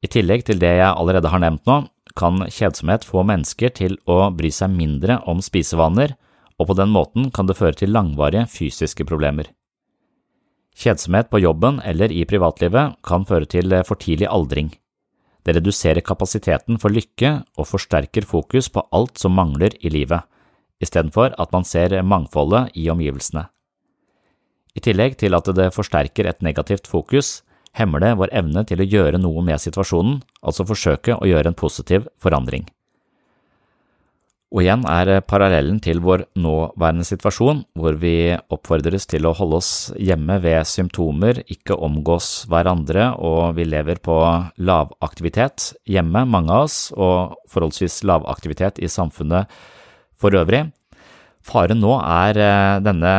I 0.00 0.08
tillegg 0.08 0.46
til 0.48 0.60
det 0.60 0.72
jeg 0.78 0.90
allerede 0.90 1.32
har 1.32 1.42
nevnt 1.42 1.66
nå, 1.68 1.82
kan 2.16 2.42
kjedsomhet 2.50 3.04
få 3.06 3.22
mennesker 3.26 3.72
til 3.76 3.96
å 4.10 4.30
bry 4.34 4.50
seg 4.52 4.72
mindre 4.72 5.20
om 5.30 5.42
spisevaner, 5.44 6.16
og 6.60 6.70
på 6.70 6.76
den 6.76 6.92
måten 6.92 7.30
kan 7.32 7.48
det 7.48 7.56
føre 7.56 7.76
til 7.76 7.92
langvarige 7.94 8.46
fysiske 8.52 9.06
problemer. 9.08 9.48
Kjedsomhet 10.76 11.30
på 11.30 11.40
jobben 11.42 11.80
eller 11.84 12.12
i 12.12 12.24
privatlivet 12.24 12.96
kan 13.06 13.26
føre 13.28 13.48
til 13.50 13.74
for 13.86 14.00
tidlig 14.00 14.28
aldring. 14.30 14.70
Det 15.44 15.56
reduserer 15.56 16.04
kapasiteten 16.04 16.78
for 16.80 16.92
lykke 16.92 17.40
og 17.56 17.68
forsterker 17.68 18.26
fokus 18.28 18.68
på 18.68 18.84
alt 18.92 19.18
som 19.18 19.34
mangler 19.36 19.74
i 19.80 19.92
livet, 19.92 20.22
istedenfor 20.80 21.34
at 21.40 21.52
man 21.52 21.64
ser 21.64 21.96
mangfoldet 22.02 22.76
i 22.76 22.88
omgivelsene. 22.92 23.46
I 24.76 24.80
tillegg 24.84 25.16
til 25.18 25.34
at 25.34 25.48
det 25.56 25.72
forsterker 25.74 26.28
et 26.30 26.44
negativt 26.46 26.86
fokus, 26.86 27.40
hemmer 27.76 28.02
det 28.02 28.16
vår 28.18 28.32
evne 28.36 28.64
til 28.66 28.82
å 28.82 28.86
gjøre 28.86 29.18
noe 29.18 29.42
med 29.44 29.60
situasjonen, 29.62 30.20
altså 30.42 30.66
forsøke 30.66 31.16
å 31.16 31.26
gjøre 31.26 31.50
en 31.50 31.58
positiv 31.58 32.06
forandring. 32.22 32.68
Og 34.50 34.64
igjen 34.64 34.82
er 34.90 35.20
parallellen 35.30 35.76
til 35.78 36.00
vår 36.02 36.24
nåværende 36.42 37.04
situasjon, 37.06 37.60
hvor 37.78 37.94
vi 38.02 38.34
oppfordres 38.50 39.06
til 39.06 39.28
å 39.28 39.34
holde 39.38 39.60
oss 39.60 39.72
hjemme 39.94 40.40
ved 40.42 40.66
symptomer, 40.66 41.38
ikke 41.46 41.76
omgås 41.78 42.48
hverandre, 42.50 43.12
og 43.14 43.54
vi 43.54 43.68
lever 43.68 44.00
på 44.02 44.16
lavaktivitet 44.58 45.68
hjemme, 45.86 46.24
mange 46.26 46.50
av 46.50 46.66
oss, 46.66 46.78
og 46.98 47.36
forholdsvis 47.52 48.00
lavaktivitet 48.10 48.82
i 48.82 48.90
samfunnet 48.90 49.46
for 50.18 50.34
øvrig. 50.34 50.64
Faren 51.46 51.78
nå 51.78 51.94
er 52.02 52.40
eh, 52.42 52.80
denne, 52.82 53.14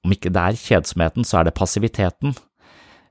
om 0.00 0.16
ikke 0.16 0.32
det 0.32 0.46
er 0.46 0.62
kjedsomheten, 0.62 1.28
så 1.28 1.42
er 1.42 1.50
det 1.50 1.58
passiviteten. 1.58 2.32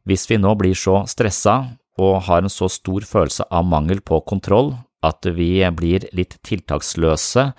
Hvis 0.10 0.26
vi 0.28 0.42
nå 0.42 0.56
blir 0.58 0.74
så 0.74 1.04
stressa 1.06 1.60
og 2.02 2.18
har 2.26 2.42
en 2.42 2.52
så 2.52 2.66
stor 2.66 3.06
følelse 3.06 3.46
av 3.54 3.70
mangel 3.70 4.02
på 4.02 4.18
kontroll 4.26 4.74
at 5.04 5.28
vi 5.36 5.58
blir 5.76 6.08
litt 6.16 6.40
tiltaksløse 6.48 7.50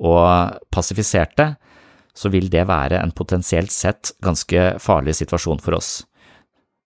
og 0.00 0.60
passifiserte, 0.72 1.54
så 2.16 2.30
vil 2.32 2.50
det 2.52 2.66
være 2.68 3.00
en 3.00 3.14
potensielt 3.16 3.72
sett 3.72 4.12
ganske 4.24 4.76
farlig 4.82 5.16
situasjon 5.20 5.62
for 5.62 5.78
oss. 5.78 6.00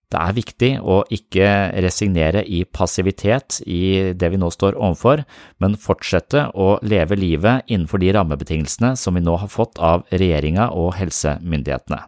Det 0.05 0.21
er 0.21 0.35
viktig 0.37 0.71
å 0.85 0.99
ikke 1.11 1.47
resignere 1.83 2.43
i 2.45 2.61
passivitet 2.63 3.59
i 3.65 4.13
det 4.13 4.29
vi 4.31 4.39
nå 4.39 4.51
står 4.53 4.77
overfor, 4.77 5.25
men 5.59 5.79
fortsette 5.81 6.45
å 6.53 6.75
leve 6.85 7.17
livet 7.17 7.65
innenfor 7.65 8.03
de 8.03 8.13
rammebetingelsene 8.15 8.93
som 9.01 9.17
vi 9.17 9.25
nå 9.25 9.35
har 9.41 9.51
fått 9.51 9.81
av 9.81 10.05
regjeringa 10.13 10.69
og 10.77 10.93
helsemyndighetene. 10.99 12.05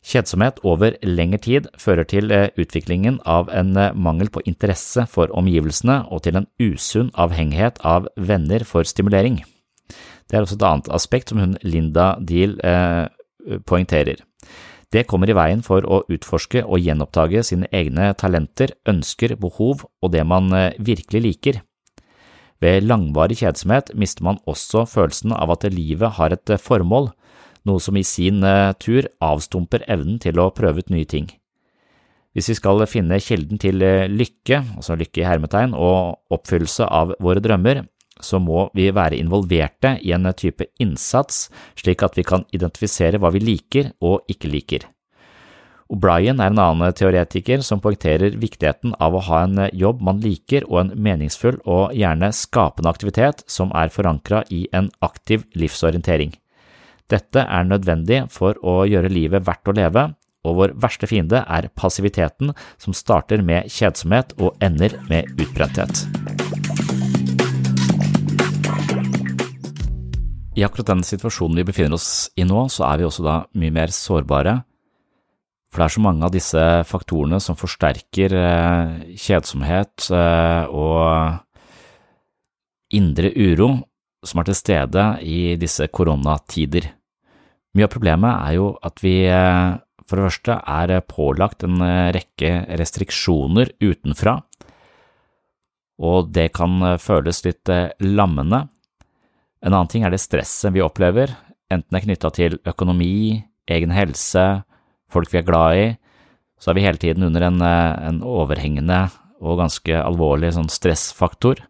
Kjedsomhet 0.00 0.62
over 0.64 0.94
lengre 1.04 1.38
tid 1.44 1.66
fører 1.76 2.06
til 2.08 2.32
eh, 2.32 2.48
utviklingen 2.56 3.18
av 3.28 3.50
en 3.52 3.74
eh, 3.76 3.92
mangel 3.92 4.30
på 4.32 4.40
interesse 4.48 5.04
for 5.12 5.28
omgivelsene 5.36 5.98
og 6.08 6.22
til 6.24 6.38
en 6.40 6.48
usunn 6.56 7.10
avhengighet 7.20 7.82
av 7.84 8.08
venner 8.16 8.64
for 8.64 8.88
stimulering. 8.88 9.42
Det 10.30 10.38
er 10.38 10.46
også 10.46 10.56
et 10.56 10.66
annet 10.70 10.88
aspekt 10.96 11.30
som 11.32 11.42
hun 11.42 11.58
Linda 11.60 12.14
Deal 12.16 12.56
eh, 12.64 13.12
poengterer. 13.68 14.24
Det 14.90 15.04
kommer 15.06 15.30
i 15.30 15.36
veien 15.36 15.60
for 15.62 15.84
å 15.84 16.00
utforske 16.10 16.64
og 16.64 16.80
gjenoppdage 16.80 17.44
sine 17.46 17.68
egne 17.68 18.08
talenter, 18.18 18.72
ønsker, 18.88 19.36
behov 19.38 19.84
og 19.84 20.14
det 20.16 20.24
man 20.26 20.48
virkelig 20.82 21.20
liker. 21.22 21.60
Ved 22.60 22.88
langvarig 22.88 23.38
kjedsomhet 23.38 23.92
mister 23.94 24.26
man 24.26 24.40
også 24.50 24.82
følelsen 24.90 25.36
av 25.36 25.54
at 25.54 25.68
livet 25.70 26.18
har 26.18 26.34
et 26.34 26.56
formål, 26.58 27.12
noe 27.68 27.82
som 27.82 27.96
i 27.96 28.06
sin 28.06 28.44
eh, 28.46 28.72
tur 28.80 29.08
avstumper 29.24 29.84
evnen 29.90 30.20
til 30.22 30.40
å 30.40 30.50
prøve 30.54 30.84
ut 30.84 30.92
nye 30.92 31.08
ting. 31.08 31.28
Hvis 32.34 32.52
vi 32.52 32.58
skal 32.60 32.84
finne 32.86 33.18
kilden 33.18 33.58
til 33.58 33.82
lykke, 33.82 34.60
altså 34.78 34.94
lykke 34.94 35.18
i 35.18 35.26
hermetegn, 35.26 35.72
og 35.74 36.20
oppfyllelse 36.30 36.86
av 36.86 37.16
våre 37.18 37.42
drømmer, 37.42 37.82
så 38.22 38.38
må 38.38 38.68
vi 38.76 38.90
være 38.94 39.18
involverte 39.18 39.96
i 40.04 40.12
en 40.14 40.28
type 40.36 40.68
innsats 40.82 41.48
slik 41.78 42.04
at 42.06 42.16
vi 42.18 42.26
kan 42.26 42.46
identifisere 42.54 43.20
hva 43.20 43.32
vi 43.34 43.42
liker 43.42 43.92
og 44.04 44.30
ikke 44.30 44.50
liker. 44.52 44.86
O'Brien 45.90 46.38
er 46.38 46.52
en 46.52 46.60
annen 46.62 46.94
teoretiker 46.94 47.64
som 47.66 47.80
poengterer 47.82 48.36
viktigheten 48.38 48.92
av 49.02 49.16
å 49.16 49.24
ha 49.26 49.40
en 49.42 49.64
jobb 49.74 50.04
man 50.06 50.20
liker 50.22 50.68
og 50.68 50.84
en 50.84 50.92
meningsfull 50.94 51.58
og 51.64 51.96
gjerne 51.98 52.30
skapende 52.36 52.92
aktivitet 52.92 53.42
som 53.50 53.74
er 53.74 53.90
forankra 53.90 54.44
i 54.54 54.68
en 54.76 54.92
aktiv 55.02 55.48
livsorientering. 55.58 56.36
Dette 57.10 57.42
er 57.42 57.66
nødvendig 57.66 58.22
for 58.30 58.58
å 58.62 58.84
gjøre 58.86 59.10
livet 59.10 59.46
verdt 59.46 59.70
å 59.70 59.74
leve, 59.74 60.04
og 60.46 60.56
vår 60.56 60.72
verste 60.80 61.08
fiende 61.10 61.42
er 61.42 61.68
passiviteten 61.76 62.52
som 62.80 62.94
starter 62.96 63.42
med 63.44 63.66
kjedsomhet 63.68 64.32
og 64.38 64.54
ender 64.64 64.94
med 65.10 65.28
utbrenthet. 65.34 66.06
I 70.56 70.64
akkurat 70.66 70.92
den 70.92 71.02
situasjonen 71.06 71.60
vi 71.60 71.66
befinner 71.68 71.98
oss 71.98 72.30
i 72.38 72.46
nå, 72.46 72.66
så 72.72 72.86
er 72.88 73.00
vi 73.00 73.08
også 73.08 73.26
da 73.26 73.36
mye 73.58 73.74
mer 73.74 73.92
sårbare, 73.94 74.60
for 75.70 75.82
det 75.82 75.86
er 75.86 75.94
så 75.94 76.02
mange 76.02 76.26
av 76.26 76.32
disse 76.34 76.62
faktorene 76.88 77.38
som 77.42 77.58
forsterker 77.58 78.32
eh, 78.34 78.94
kjedsomhet 79.14 80.08
eh, 80.10 80.64
og 80.66 81.38
indre 82.98 83.30
uro 83.38 83.76
som 84.26 84.42
er 84.42 84.50
til 84.50 84.58
stede 84.58 85.04
i 85.22 85.54
disse 85.60 85.86
koronatider. 85.94 86.90
Mye 87.76 87.86
av 87.86 87.92
problemet 87.92 88.34
er 88.48 88.56
jo 88.58 88.72
at 88.82 89.02
vi 89.04 89.14
eh, 89.30 89.76
for 90.08 90.18
det 90.18 90.26
første 90.26 90.56
er 90.58 91.06
pålagt 91.06 91.62
en 91.62 91.78
rekke 92.16 92.64
restriksjoner 92.80 93.70
utenfra, 93.78 94.40
og 96.02 96.32
det 96.34 96.48
kan 96.56 96.80
føles 96.98 97.44
litt 97.44 97.70
lammende. 98.02 98.64
En 99.62 99.70
annen 99.70 99.90
ting 99.92 100.02
er 100.02 100.10
det 100.10 100.18
stresset 100.18 100.74
vi 100.74 100.82
opplever, 100.82 101.30
enten 101.70 101.92
det 101.92 102.00
er 102.00 102.06
knytta 102.08 102.32
til 102.34 102.58
økonomi, 102.66 103.44
egen 103.70 103.94
helse, 103.94 104.44
folk 105.10 105.30
vi 105.32 105.40
er 105.40 105.46
glad 105.46 105.78
i, 105.78 105.88
så 106.60 106.70
er 106.70 106.76
vi 106.76 106.84
hele 106.84 107.00
tiden 107.00 107.24
under 107.26 107.46
en, 107.46 107.60
eh, 107.64 108.08
en 108.08 108.22
overhengende 108.22 109.08
og 109.40 109.60
ganske 109.62 109.96
alvorlig 109.96 110.52
sånn 110.56 110.68
stressfaktor, 110.68 111.62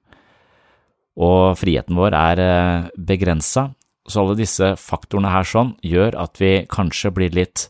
og 1.21 1.59
friheten 1.61 1.99
vår 1.99 2.17
er 2.17 2.43
eh, 2.45 2.89
begrensa. 2.97 3.71
Så 4.11 4.25
alle 4.25 4.39
disse 4.39 4.75
faktorene 4.81 5.31
her 5.33 5.47
sånn 5.47 5.77
gjør 5.87 6.19
at 6.19 6.41
vi 6.43 6.65
kanskje 6.71 7.13
blir 7.15 7.35
litt 7.37 7.69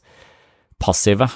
passive, 0.80 1.28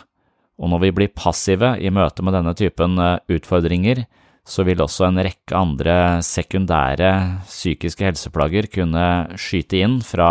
og 0.61 0.71
når 0.71 0.85
vi 0.85 0.93
blir 0.99 1.15
passive 1.17 1.75
i 1.83 1.91
møte 1.93 2.25
med 2.25 2.37
denne 2.37 2.55
typen 2.57 2.97
eh, 3.03 3.19
utfordringer, 3.37 4.05
så 4.45 4.65
vil 4.67 4.83
også 4.85 5.09
en 5.09 5.23
rekke 5.25 5.57
andre 5.57 5.97
sekundære 6.25 7.11
psykiske 7.49 8.05
helseplager 8.05 8.69
kunne 8.73 9.05
skyte 9.41 9.81
inn 9.81 9.99
fra 10.05 10.31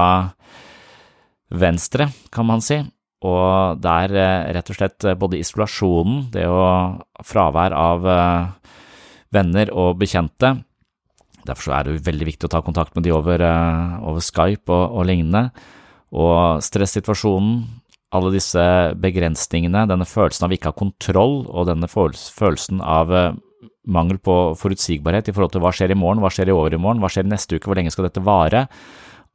venstre, 1.53 2.11
kan 2.33 2.47
man 2.47 2.63
si. 2.63 2.79
Og 3.25 3.81
det 3.83 3.95
er 4.05 4.17
eh, 4.21 4.51
rett 4.57 4.71
og 4.71 4.79
slett 4.79 5.09
eh, 5.09 5.19
både 5.19 5.41
isolasjonen, 5.43 6.29
det 6.33 6.47
å 6.47 6.63
fravær 7.25 7.75
av 7.75 8.07
venner 9.33 9.73
og 9.73 9.97
bekjente. 9.99 10.55
Derfor 11.47 11.75
er 11.75 11.87
det 11.87 12.03
veldig 12.05 12.27
viktig 12.31 12.47
å 12.47 12.53
ta 12.53 12.61
kontakt 12.65 12.95
med 12.95 13.05
de 13.05 13.13
over, 13.15 13.41
over 14.01 14.23
Skype 14.23 14.71
og, 14.71 14.99
og 14.99 15.07
lignende. 15.09 15.49
Og 16.13 16.61
stressituasjonen, 16.63 17.63
alle 18.13 18.35
disse 18.35 18.63
begrensningene, 19.01 19.87
denne 19.89 20.05
følelsen 20.05 20.45
av 20.45 20.53
ikke 20.53 20.69
ha 20.69 20.77
kontroll 20.77 21.41
og 21.49 21.67
denne 21.71 21.89
følelsen 21.89 22.83
av 22.85 23.11
mangel 23.83 24.19
på 24.23 24.35
forutsigbarhet 24.59 25.27
i 25.27 25.35
forhold 25.35 25.53
til 25.55 25.63
hva 25.63 25.71
skjer 25.75 25.93
i 25.93 25.99
morgen, 25.99 26.21
hva 26.23 26.31
skjer 26.31 26.51
i 26.51 26.55
overmorgen, 26.55 26.79
i 26.79 26.83
morgen, 26.83 27.03
hva 27.03 27.11
skjer 27.11 27.27
neste 27.27 27.57
uke, 27.57 27.67
hvor 27.67 27.79
lenge 27.79 27.91
skal 27.93 28.07
dette 28.07 28.23
vare? 28.23 28.65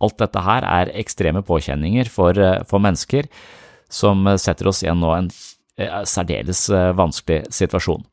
Alt 0.04 0.20
dette 0.22 0.44
her 0.46 0.66
er 0.66 0.92
ekstreme 1.00 1.42
påkjenninger 1.46 2.08
for, 2.12 2.38
eh, 2.38 2.62
for 2.68 2.82
mennesker 2.82 3.28
som 3.90 4.24
setter 4.38 4.68
oss 4.70 4.84
i 4.84 4.90
en 4.92 5.00
nå 5.02 5.12
en 5.16 5.30
eh, 5.78 6.04
særdeles 6.06 6.68
eh, 6.70 6.92
vanskelig 6.96 7.48
situasjon. 7.54 8.04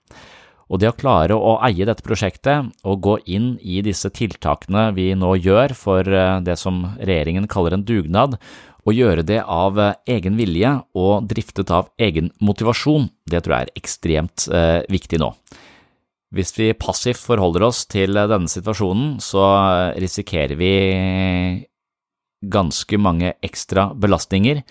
Og 0.66 0.82
det 0.82 0.90
å 0.90 0.98
klare 0.98 1.36
å 1.38 1.58
eie 1.68 1.86
dette 1.86 2.06
prosjektet 2.06 2.72
og 2.88 3.04
gå 3.06 3.20
inn 3.30 3.54
i 3.62 3.84
disse 3.86 4.10
tiltakene 4.10 4.88
vi 4.96 5.12
nå 5.18 5.36
gjør 5.38 5.76
for 5.78 6.16
det 6.42 6.56
som 6.58 6.82
regjeringen 6.98 7.46
kaller 7.52 7.78
en 7.78 7.86
dugnad, 7.86 8.40
og 8.86 8.94
gjøre 8.94 9.26
det 9.26 9.42
av 9.42 9.80
egen 10.06 10.36
vilje 10.38 10.72
og 10.98 11.26
driftet 11.30 11.72
av 11.74 11.90
egen 12.02 12.30
motivasjon, 12.38 13.10
det 13.26 13.42
tror 13.42 13.56
jeg 13.56 13.68
er 13.68 13.80
ekstremt 13.82 14.46
eh, 14.54 14.82
viktig 14.94 15.20
nå. 15.22 15.32
Hvis 16.36 16.54
vi 16.58 16.74
passivt 16.78 17.22
forholder 17.24 17.66
oss 17.66 17.86
til 17.90 18.18
denne 18.18 18.50
situasjonen, 18.52 19.18
så 19.24 19.46
risikerer 19.98 20.58
vi 20.60 20.74
ganske 22.46 23.00
mange 23.02 23.34
ekstra 23.46 23.88
belastninger, 23.98 24.62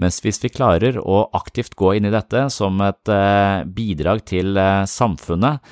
mens 0.00 0.18
hvis 0.24 0.40
vi 0.42 0.50
klarer 0.50 0.98
å 0.98 1.24
aktivt 1.36 1.76
gå 1.78 1.92
inn 1.94 2.08
i 2.08 2.14
dette 2.14 2.48
som 2.50 2.80
et 2.82 3.10
eh, 3.12 3.62
bidrag 3.76 4.24
til 4.26 4.56
eh, 4.58 4.86
samfunnet, 4.90 5.62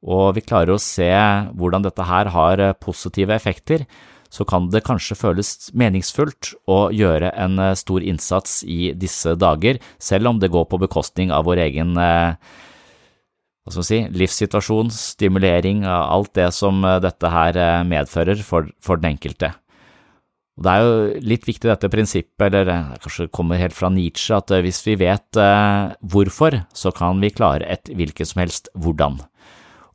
og 0.00 0.32
vi 0.34 0.42
klarer 0.42 0.74
å 0.74 0.80
se 0.80 1.10
hvordan 1.54 1.84
dette 1.84 2.06
her 2.08 2.32
har 2.34 2.62
eh, 2.62 2.74
positive 2.82 3.36
effekter, 3.36 3.84
så 4.30 4.46
kan 4.46 4.68
det 4.70 4.84
kanskje 4.86 5.18
føles 5.18 5.70
meningsfullt 5.74 6.52
å 6.70 6.84
gjøre 6.94 7.32
en 7.34 7.58
stor 7.74 8.04
innsats 8.06 8.60
i 8.62 8.92
disse 8.94 9.34
dager, 9.34 9.80
selv 9.98 10.30
om 10.30 10.38
det 10.38 10.52
går 10.54 10.68
på 10.70 10.78
bekostning 10.78 11.32
av 11.34 11.48
vår 11.48 11.64
egen 11.64 11.98
si, 13.74 13.98
livssituasjon, 14.14 14.94
stimulering, 14.94 15.82
alt 15.82 16.30
det 16.38 16.46
som 16.54 16.78
dette 17.02 17.34
her 17.34 17.58
medfører 17.90 18.38
for, 18.46 18.70
for 18.78 19.02
den 19.02 19.16
enkelte. 19.16 19.50
Og 20.60 20.66
Det 20.66 20.72
er 20.76 20.84
jo 20.84 21.20
litt 21.24 21.46
viktig 21.48 21.70
dette 21.70 21.88
prinsippet, 21.88 22.44
eller 22.44 22.68
eh, 22.68 22.92
det 22.92 23.00
kanskje 23.06 23.30
kommer 23.32 23.60
helt 23.60 23.76
fra 23.76 23.88
Nietzsche, 23.88 24.36
at 24.36 24.52
hvis 24.52 24.82
vi 24.84 24.98
vet 25.00 25.40
eh, 25.40 25.96
hvorfor, 26.04 26.60
så 26.76 26.92
kan 26.92 27.20
vi 27.22 27.32
klare 27.32 27.64
et 27.64 27.88
hvilket 27.88 28.28
som 28.28 28.44
helst 28.44 28.68
hvordan. 28.76 29.16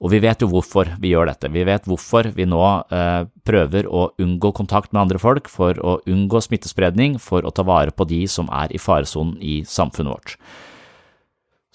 Og 0.03 0.11
vi 0.11 0.19
vet 0.23 0.41
jo 0.43 0.49
hvorfor 0.51 0.89
vi 0.99 1.13
gjør 1.13 1.29
dette. 1.29 1.49
Vi 1.53 1.63
vet 1.67 1.85
hvorfor 1.87 2.27
vi 2.35 2.47
nå 2.49 2.63
eh, 2.91 3.29
prøver 3.47 3.87
å 3.87 4.09
unngå 4.21 4.51
kontakt 4.57 4.91
med 4.91 5.05
andre 5.05 5.21
folk, 5.21 5.47
for 5.53 5.77
å 5.79 5.99
unngå 6.09 6.41
smittespredning, 6.43 7.19
for 7.21 7.45
å 7.45 7.53
ta 7.53 7.63
vare 7.65 7.93
på 7.95 8.07
de 8.09 8.25
som 8.29 8.49
er 8.49 8.73
i 8.73 8.81
faresonen 8.81 9.37
i 9.39 9.59
samfunnet 9.69 10.17
vårt. 10.17 10.37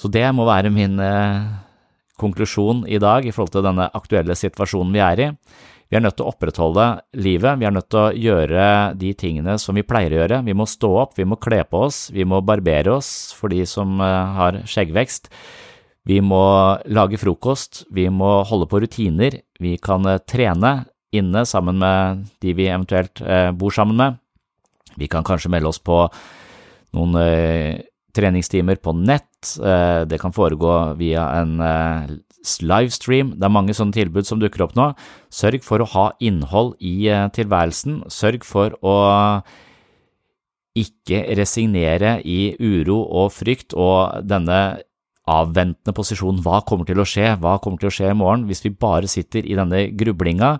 Så 0.00 0.11
det 0.12 0.26
må 0.35 0.46
være 0.48 0.72
min 0.74 0.98
eh, 0.98 1.48
konklusjon 2.20 2.85
i 2.88 3.00
dag 3.00 3.24
i 3.24 3.33
forhold 3.33 3.55
til 3.55 3.64
denne 3.64 3.88
aktuelle 3.96 4.37
situasjonen 4.37 4.94
vi 4.98 5.05
er 5.05 5.24
i. 5.24 5.29
Vi 5.90 5.98
er 5.98 6.05
nødt 6.05 6.20
til 6.20 6.22
å 6.22 6.31
opprettholde 6.31 6.85
livet, 7.18 7.59
vi 7.59 7.66
er 7.66 7.72
nødt 7.74 7.88
til 7.90 7.98
å 7.98 8.11
gjøre 8.14 8.66
de 8.94 9.09
tingene 9.18 9.57
som 9.59 9.74
vi 9.74 9.83
pleier 9.83 10.14
å 10.14 10.20
gjøre. 10.20 10.38
Vi 10.46 10.55
må 10.55 10.66
stå 10.70 10.90
opp, 11.03 11.16
vi 11.18 11.26
må 11.26 11.38
kle 11.42 11.64
på 11.66 11.81
oss, 11.88 12.05
vi 12.14 12.22
må 12.22 12.38
barbere 12.46 12.94
oss 12.94 13.33
for 13.35 13.50
de 13.50 13.64
som 13.66 13.98
eh, 13.98 14.37
har 14.37 14.61
skjeggvekst. 14.70 15.26
Vi 16.07 16.20
må 16.22 16.44
lage 16.94 17.18
frokost, 17.18 17.83
vi 17.90 18.07
må 18.07 18.38
holde 18.46 18.70
på 18.70 18.81
rutiner, 18.85 19.40
vi 19.59 19.74
kan 19.83 20.07
eh, 20.07 20.22
trene 20.31 20.85
inne 21.11 21.42
sammen 21.42 21.83
med 21.83 22.22
de 22.38 22.55
vi 22.55 22.70
eventuelt 22.70 23.18
eh, 23.26 23.50
bor 23.50 23.74
sammen 23.74 23.98
med. 23.98 24.20
Vi 24.94 25.11
kan 25.11 25.26
kanskje 25.26 25.50
melde 25.50 25.74
oss 25.74 25.83
på 25.83 26.05
noen 26.94 27.18
treningstimer 28.16 28.80
på 28.82 28.94
nett, 28.96 29.56
eh, 29.62 30.02
det 30.08 30.20
kan 30.20 30.34
foregå 30.34 30.96
via 30.98 31.26
en 31.40 31.60
eh, 31.60 32.12
livestream, 32.64 33.34
det 33.36 33.46
er 33.46 33.52
mange 33.52 33.76
sånne 33.76 33.96
tilbud 33.96 34.28
som 34.28 34.40
dukker 34.40 34.64
opp 34.64 34.76
nå. 34.78 34.90
Sørg 35.32 35.64
for 35.66 35.82
å 35.82 35.88
ha 35.94 36.06
innhold 36.20 36.76
i 36.80 37.08
eh, 37.08 37.26
tilværelsen, 37.36 38.04
sørg 38.12 38.46
for 38.48 38.76
å 38.82 38.96
ikke 40.78 41.24
resignere 41.34 42.20
i 42.22 42.54
uro 42.62 43.00
og 43.02 43.32
frykt 43.34 43.74
og 43.74 44.22
denne 44.22 44.61
avventende 45.30 45.94
posisjonen, 45.94 46.40
hva 46.44 46.62
kommer 46.66 46.88
til 46.88 47.02
å 47.02 47.06
skje, 47.06 47.34
hva 47.42 47.58
kommer 47.62 47.80
til 47.80 47.90
å 47.90 47.94
skje 47.94 48.12
i 48.12 48.16
morgen? 48.18 48.46
Hvis 48.48 48.64
vi 48.64 48.72
bare 48.74 49.11
sitter 49.11 49.46
i 49.46 49.56
denne 49.58 49.88
grublinga, 49.98 50.56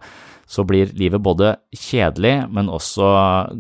så 0.51 0.65
blir 0.67 0.91
livet 0.99 1.23
både 1.23 1.55
kjedelig, 1.77 2.35
men 2.51 2.71
også 2.71 3.07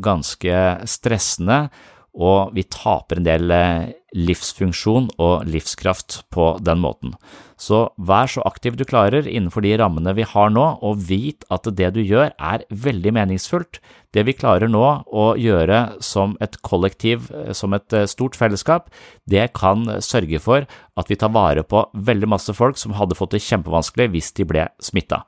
ganske 0.03 0.63
stressende, 0.91 1.69
og 2.15 2.55
vi 2.57 2.65
taper 2.67 3.21
en 3.21 3.27
del 3.27 3.53
eh, 3.55 3.93
livsfunksjon 4.17 5.07
og 5.23 5.45
livskraft 5.47 6.25
på 6.35 6.57
den 6.67 6.81
måten. 6.83 7.13
Så 7.61 7.85
vær 8.01 8.27
så 8.33 8.43
aktiv 8.49 8.75
du 8.79 8.83
klarer 8.89 9.29
innenfor 9.29 9.63
de 9.63 9.77
rammene 9.79 10.15
vi 10.17 10.27
har 10.27 10.51
nå, 10.51 10.65
og 10.83 11.05
vit 11.07 11.47
at 11.55 11.69
det 11.79 11.93
du 11.95 12.01
gjør 12.03 12.33
er 12.35 12.65
veldig 12.71 13.13
meningsfullt. 13.15 13.79
Det 14.11 14.25
vi 14.27 14.35
klarer 14.35 14.73
nå 14.73 14.83
å 15.07 15.27
gjøre 15.39 16.01
som 16.03 16.35
et 16.43 16.59
kollektiv, 16.67 17.31
som 17.55 17.77
et 17.77 17.95
stort 18.11 18.39
fellesskap, 18.41 18.91
det 19.31 19.53
kan 19.55 19.87
sørge 20.03 20.43
for 20.43 20.67
at 20.67 21.13
vi 21.13 21.21
tar 21.21 21.31
vare 21.37 21.63
på 21.63 21.85
veldig 21.95 22.33
masse 22.35 22.57
folk 22.57 22.81
som 22.81 22.97
hadde 22.99 23.19
fått 23.19 23.37
det 23.37 23.45
kjempevanskelig 23.47 24.11
hvis 24.17 24.35
de 24.41 24.49
ble 24.51 24.67
smitta. 24.83 25.23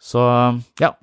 Så 0.00 0.22
ja, 0.80 0.94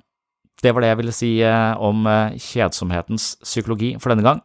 det 0.62 0.74
var 0.74 0.82
det 0.82 0.90
jeg 0.90 1.00
ville 1.02 1.14
si 1.14 1.32
eh, 1.46 1.72
om 1.78 2.06
eh, 2.10 2.38
kjedsomhetens 2.42 3.36
psykologi 3.44 3.92
for 4.02 4.12
denne 4.12 4.26
gang. 4.26 4.42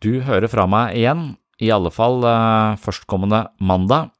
Du 0.00 0.20
hører 0.24 0.48
fra 0.50 0.64
meg 0.70 0.96
igjen, 0.96 1.32
i 1.60 1.72
alle 1.74 1.92
fall 1.92 2.22
eh, 2.24 2.78
førstkommende 2.80 3.48
mandag. 3.60 4.12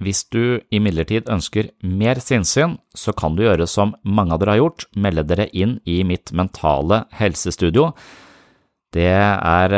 Hvis 0.00 0.24
du 0.32 0.60
imidlertid 0.72 1.28
ønsker 1.28 1.70
mer 1.84 2.20
sinnssyn, 2.24 2.78
så 2.96 3.12
kan 3.16 3.36
du 3.36 3.44
gjøre 3.44 3.68
som 3.68 3.94
mange 4.04 4.32
av 4.34 4.40
dere 4.40 4.56
har 4.56 4.62
gjort, 4.62 4.86
melde 4.96 5.26
dere 5.28 5.50
inn 5.52 5.76
i 5.84 6.00
mitt 6.08 6.32
mentale 6.36 7.04
helsestudio. 7.18 7.90
Det 8.96 9.12
er 9.12 9.74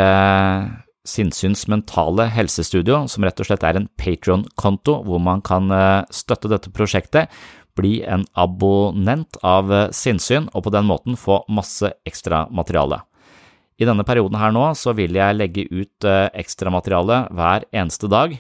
Sinnsyns 1.03 1.67
mentale 1.67 2.29
helsestudio, 2.31 3.03
som 3.11 3.27
rett 3.27 3.43
og 3.43 3.49
slett 3.49 3.67
er 3.67 3.81
en 3.81 3.91
Patron-konto 3.99 5.01
hvor 5.03 5.21
man 5.21 5.43
kan 5.43 5.67
støtte 6.15 6.49
dette 6.55 6.71
prosjektet 6.73 7.35
bli 7.79 8.03
en 8.05 8.25
abonnent 8.33 9.39
av 9.43 9.73
eh, 9.73 9.89
Sinnsyn 9.95 10.49
og 10.53 10.67
på 10.67 10.75
den 10.75 10.89
måten 10.89 11.19
få 11.19 11.43
masse 11.53 11.93
ekstra 12.09 12.47
materiale. 12.53 13.03
I 13.81 13.89
denne 13.89 14.05
perioden 14.07 14.39
her 14.39 14.53
nå 14.55 14.69
så 14.79 14.95
vil 14.97 15.17
jeg 15.17 15.39
legge 15.39 15.67
ut 15.71 16.07
eh, 16.09 16.29
ekstramateriale 16.39 17.27
hver 17.33 17.67
eneste 17.73 18.11
dag 18.13 18.37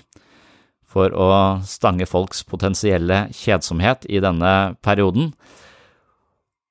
for 0.92 1.14
å 1.16 1.32
stange 1.64 2.06
folks 2.08 2.44
potensielle 2.44 3.24
kjedsomhet 3.32 4.04
i 4.12 4.20
denne 4.20 4.76
perioden. 4.84 5.32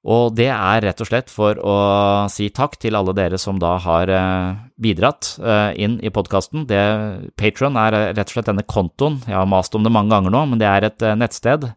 Og 0.02 0.34
det 0.34 0.48
er 0.50 0.82
rett 0.82 1.02
og 1.02 1.10
slett 1.10 1.30
for 1.30 1.58
å 1.62 1.74
si 2.34 2.48
takk 2.54 2.78
til 2.82 2.98
alle 2.98 3.14
dere 3.18 3.38
som 3.42 3.58
da 3.62 3.76
har 3.82 4.10
eh, 4.14 4.60
bidratt 4.82 5.34
inn 5.78 5.98
i 6.02 6.14
podkasten. 6.14 6.68
Patron 7.38 7.78
er 7.82 7.98
rett 8.14 8.28
og 8.30 8.36
slett 8.36 8.50
denne 8.50 8.66
kontoen, 8.66 9.20
jeg 9.26 9.38
har 9.38 9.50
mast 9.50 9.74
om 9.78 9.86
det 9.86 9.94
mange 9.94 10.14
ganger 10.14 10.34
nå, 10.34 10.46
men 10.54 10.62
det 10.62 10.70
er 10.70 10.90
et 10.90 11.10
nettsted 11.18 11.70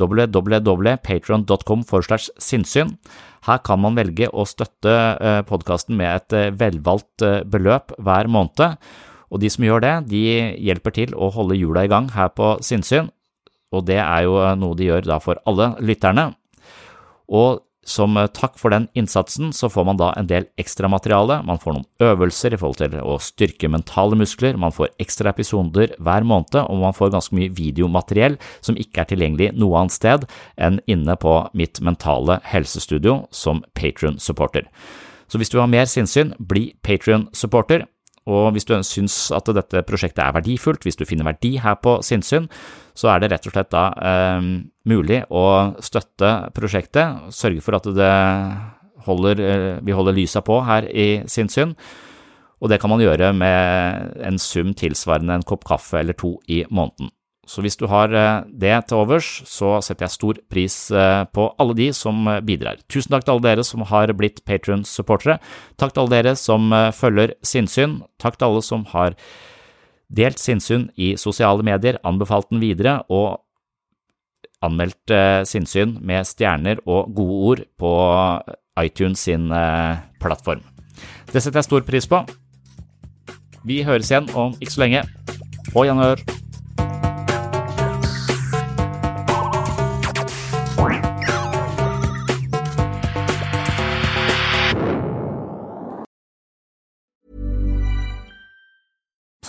www.patron.com 0.00 1.84
sinnssyn. 2.40 2.96
Her 3.46 3.60
kan 3.64 3.80
man 3.80 3.96
velge 3.96 4.28
å 4.32 4.44
støtte 4.48 4.96
eh, 5.20 5.40
podkasten 5.48 5.96
med 6.00 6.10
et 6.10 6.36
eh, 6.36 6.50
velvalgt 6.52 7.24
eh, 7.24 7.40
beløp 7.44 7.94
hver 8.00 8.28
måned, 8.28 8.76
og 9.30 9.40
de 9.40 9.48
som 9.52 9.64
gjør 9.64 9.84
det, 9.84 9.94
de 10.10 10.22
hjelper 10.58 10.96
til 10.96 11.14
å 11.14 11.30
holde 11.32 11.56
hjula 11.56 11.86
i 11.86 11.90
gang 11.92 12.10
her 12.16 12.32
på 12.34 12.56
Sinnsyn, 12.66 13.08
og 13.70 13.86
det 13.86 14.00
er 14.02 14.26
jo 14.26 14.40
noe 14.58 14.76
de 14.76 14.88
gjør 14.90 15.06
da 15.06 15.20
for 15.22 15.38
alle 15.46 15.72
lytterne. 15.78 16.32
Og 17.30 17.62
som 17.90 18.16
eh, 18.20 18.28
takk 18.36 18.56
for 18.60 18.72
den 18.74 18.86
innsatsen 18.98 19.50
så 19.56 19.70
får 19.72 19.86
man 19.88 19.98
da 20.00 20.12
en 20.18 20.28
del 20.30 20.46
ekstramateriale, 20.60 21.40
man 21.46 21.60
får 21.60 21.76
noen 21.76 21.88
øvelser 22.10 22.54
i 22.54 22.60
forhold 22.60 22.80
til 22.80 22.96
å 23.02 23.18
styrke 23.22 23.70
mentale 23.72 24.18
muskler, 24.18 24.58
man 24.60 24.74
får 24.74 24.92
ekstra 25.02 25.34
episoder 25.34 25.96
hver 25.98 26.26
måned, 26.26 26.56
og 26.62 26.82
man 26.84 26.96
får 26.96 27.12
ganske 27.16 27.36
mye 27.36 27.52
videomateriell 27.56 28.38
som 28.64 28.78
ikke 28.78 29.02
er 29.02 29.10
tilgjengelig 29.12 29.52
noe 29.58 29.82
annet 29.82 29.96
sted 29.96 30.26
enn 30.60 30.80
inne 30.90 31.16
på 31.20 31.36
mitt 31.58 31.82
mentale 31.84 32.40
helsestudio 32.46 33.24
som 33.34 33.64
Patrion-supporter. 33.74 34.68
Så 35.30 35.38
hvis 35.38 35.52
du 35.52 35.60
har 35.60 35.70
mer 35.70 35.86
sinnssyn, 35.86 36.34
bli 36.38 36.72
Patrion-supporter. 36.82 37.86
Og 38.28 38.50
hvis 38.52 38.66
du 38.68 38.74
syns 38.84 39.14
at 39.32 39.48
dette 39.56 39.84
prosjektet 39.88 40.20
er 40.22 40.34
verdifullt, 40.36 40.84
hvis 40.84 40.98
du 40.98 41.06
finner 41.08 41.24
verdi 41.30 41.54
her 41.62 41.78
på 41.80 41.98
sinnssyn, 42.04 42.50
så 42.94 43.14
er 43.14 43.22
det 43.22 43.30
rett 43.32 43.48
og 43.48 43.54
slett 43.54 43.70
da 43.72 43.86
eh, 43.96 44.50
mulig 44.90 45.22
å 45.32 45.46
støtte 45.80 46.52
prosjektet, 46.56 47.32
sørge 47.32 47.64
for 47.64 47.78
at 47.78 47.88
holder, 49.06 49.40
eh, 49.40 49.80
vi 49.82 49.96
holder 49.96 50.16
lysa 50.16 50.44
på 50.44 50.60
her 50.66 50.88
i 50.90 51.22
sinnssyn. 51.30 51.74
Og 52.60 52.68
det 52.68 52.80
kan 52.80 52.92
man 52.92 53.00
gjøre 53.00 53.32
med 53.32 54.20
en 54.26 54.36
sum 54.38 54.74
tilsvarende 54.76 55.38
en 55.38 55.46
kopp 55.48 55.64
kaffe 55.68 56.02
eller 56.02 56.12
to 56.12 56.36
i 56.48 56.62
måneden. 56.68 57.08
Så 57.50 57.64
hvis 57.64 57.78
du 57.80 57.88
har 57.90 58.12
eh, 58.14 58.44
det 58.62 58.72
til 58.86 59.00
overs, 59.00 59.28
så 59.48 59.78
setter 59.82 60.06
jeg 60.06 60.14
stor 60.14 60.38
pris 60.52 60.76
eh, 60.94 61.24
på 61.34 61.48
alle 61.58 61.74
de 61.78 61.88
som 61.96 62.22
eh, 62.30 62.38
bidrar. 62.46 62.78
Tusen 62.86 63.10
takk 63.10 63.26
til 63.26 63.34
alle 63.34 63.46
dere 63.48 63.64
som 63.66 63.82
har 63.90 64.12
blitt 64.14 64.44
Patrion-supportere. 64.46 65.40
Takk 65.80 65.94
til 65.94 66.04
alle 66.04 66.14
dere 66.14 66.36
som 66.38 66.70
følger 66.94 67.34
Sinnsyn. 67.42 68.00
Takk 68.22 68.38
til 68.38 68.50
alle 68.50 68.62
som 68.62 68.86
har 68.92 69.16
delt 70.14 70.42
Sinnsyn 70.42 70.88
i 70.94 71.14
sosiale 71.18 71.66
medier, 71.66 71.98
anbefalt 72.06 72.50
den 72.52 72.62
videre 72.62 73.00
og 73.10 73.42
anmeldt 74.62 75.14
Sinnsyn 75.48 75.96
med 76.04 76.28
stjerner 76.28 76.82
og 76.84 77.14
gode 77.16 77.38
ord 77.50 77.62
på 77.80 77.92
iTunes 78.82 79.22
sin 79.26 79.48
plattform. 80.20 80.60
Det 81.30 81.40
setter 81.40 81.62
jeg 81.62 81.70
stor 81.70 81.86
pris 81.88 82.10
på. 82.10 82.20
Vi 83.64 83.80
høres 83.86 84.12
igjen 84.12 84.28
om 84.36 84.54
ikke 84.60 84.76
så 84.76 84.84
lenge. 84.84 85.06
På 85.72 85.86
gjenhør. 85.88 86.39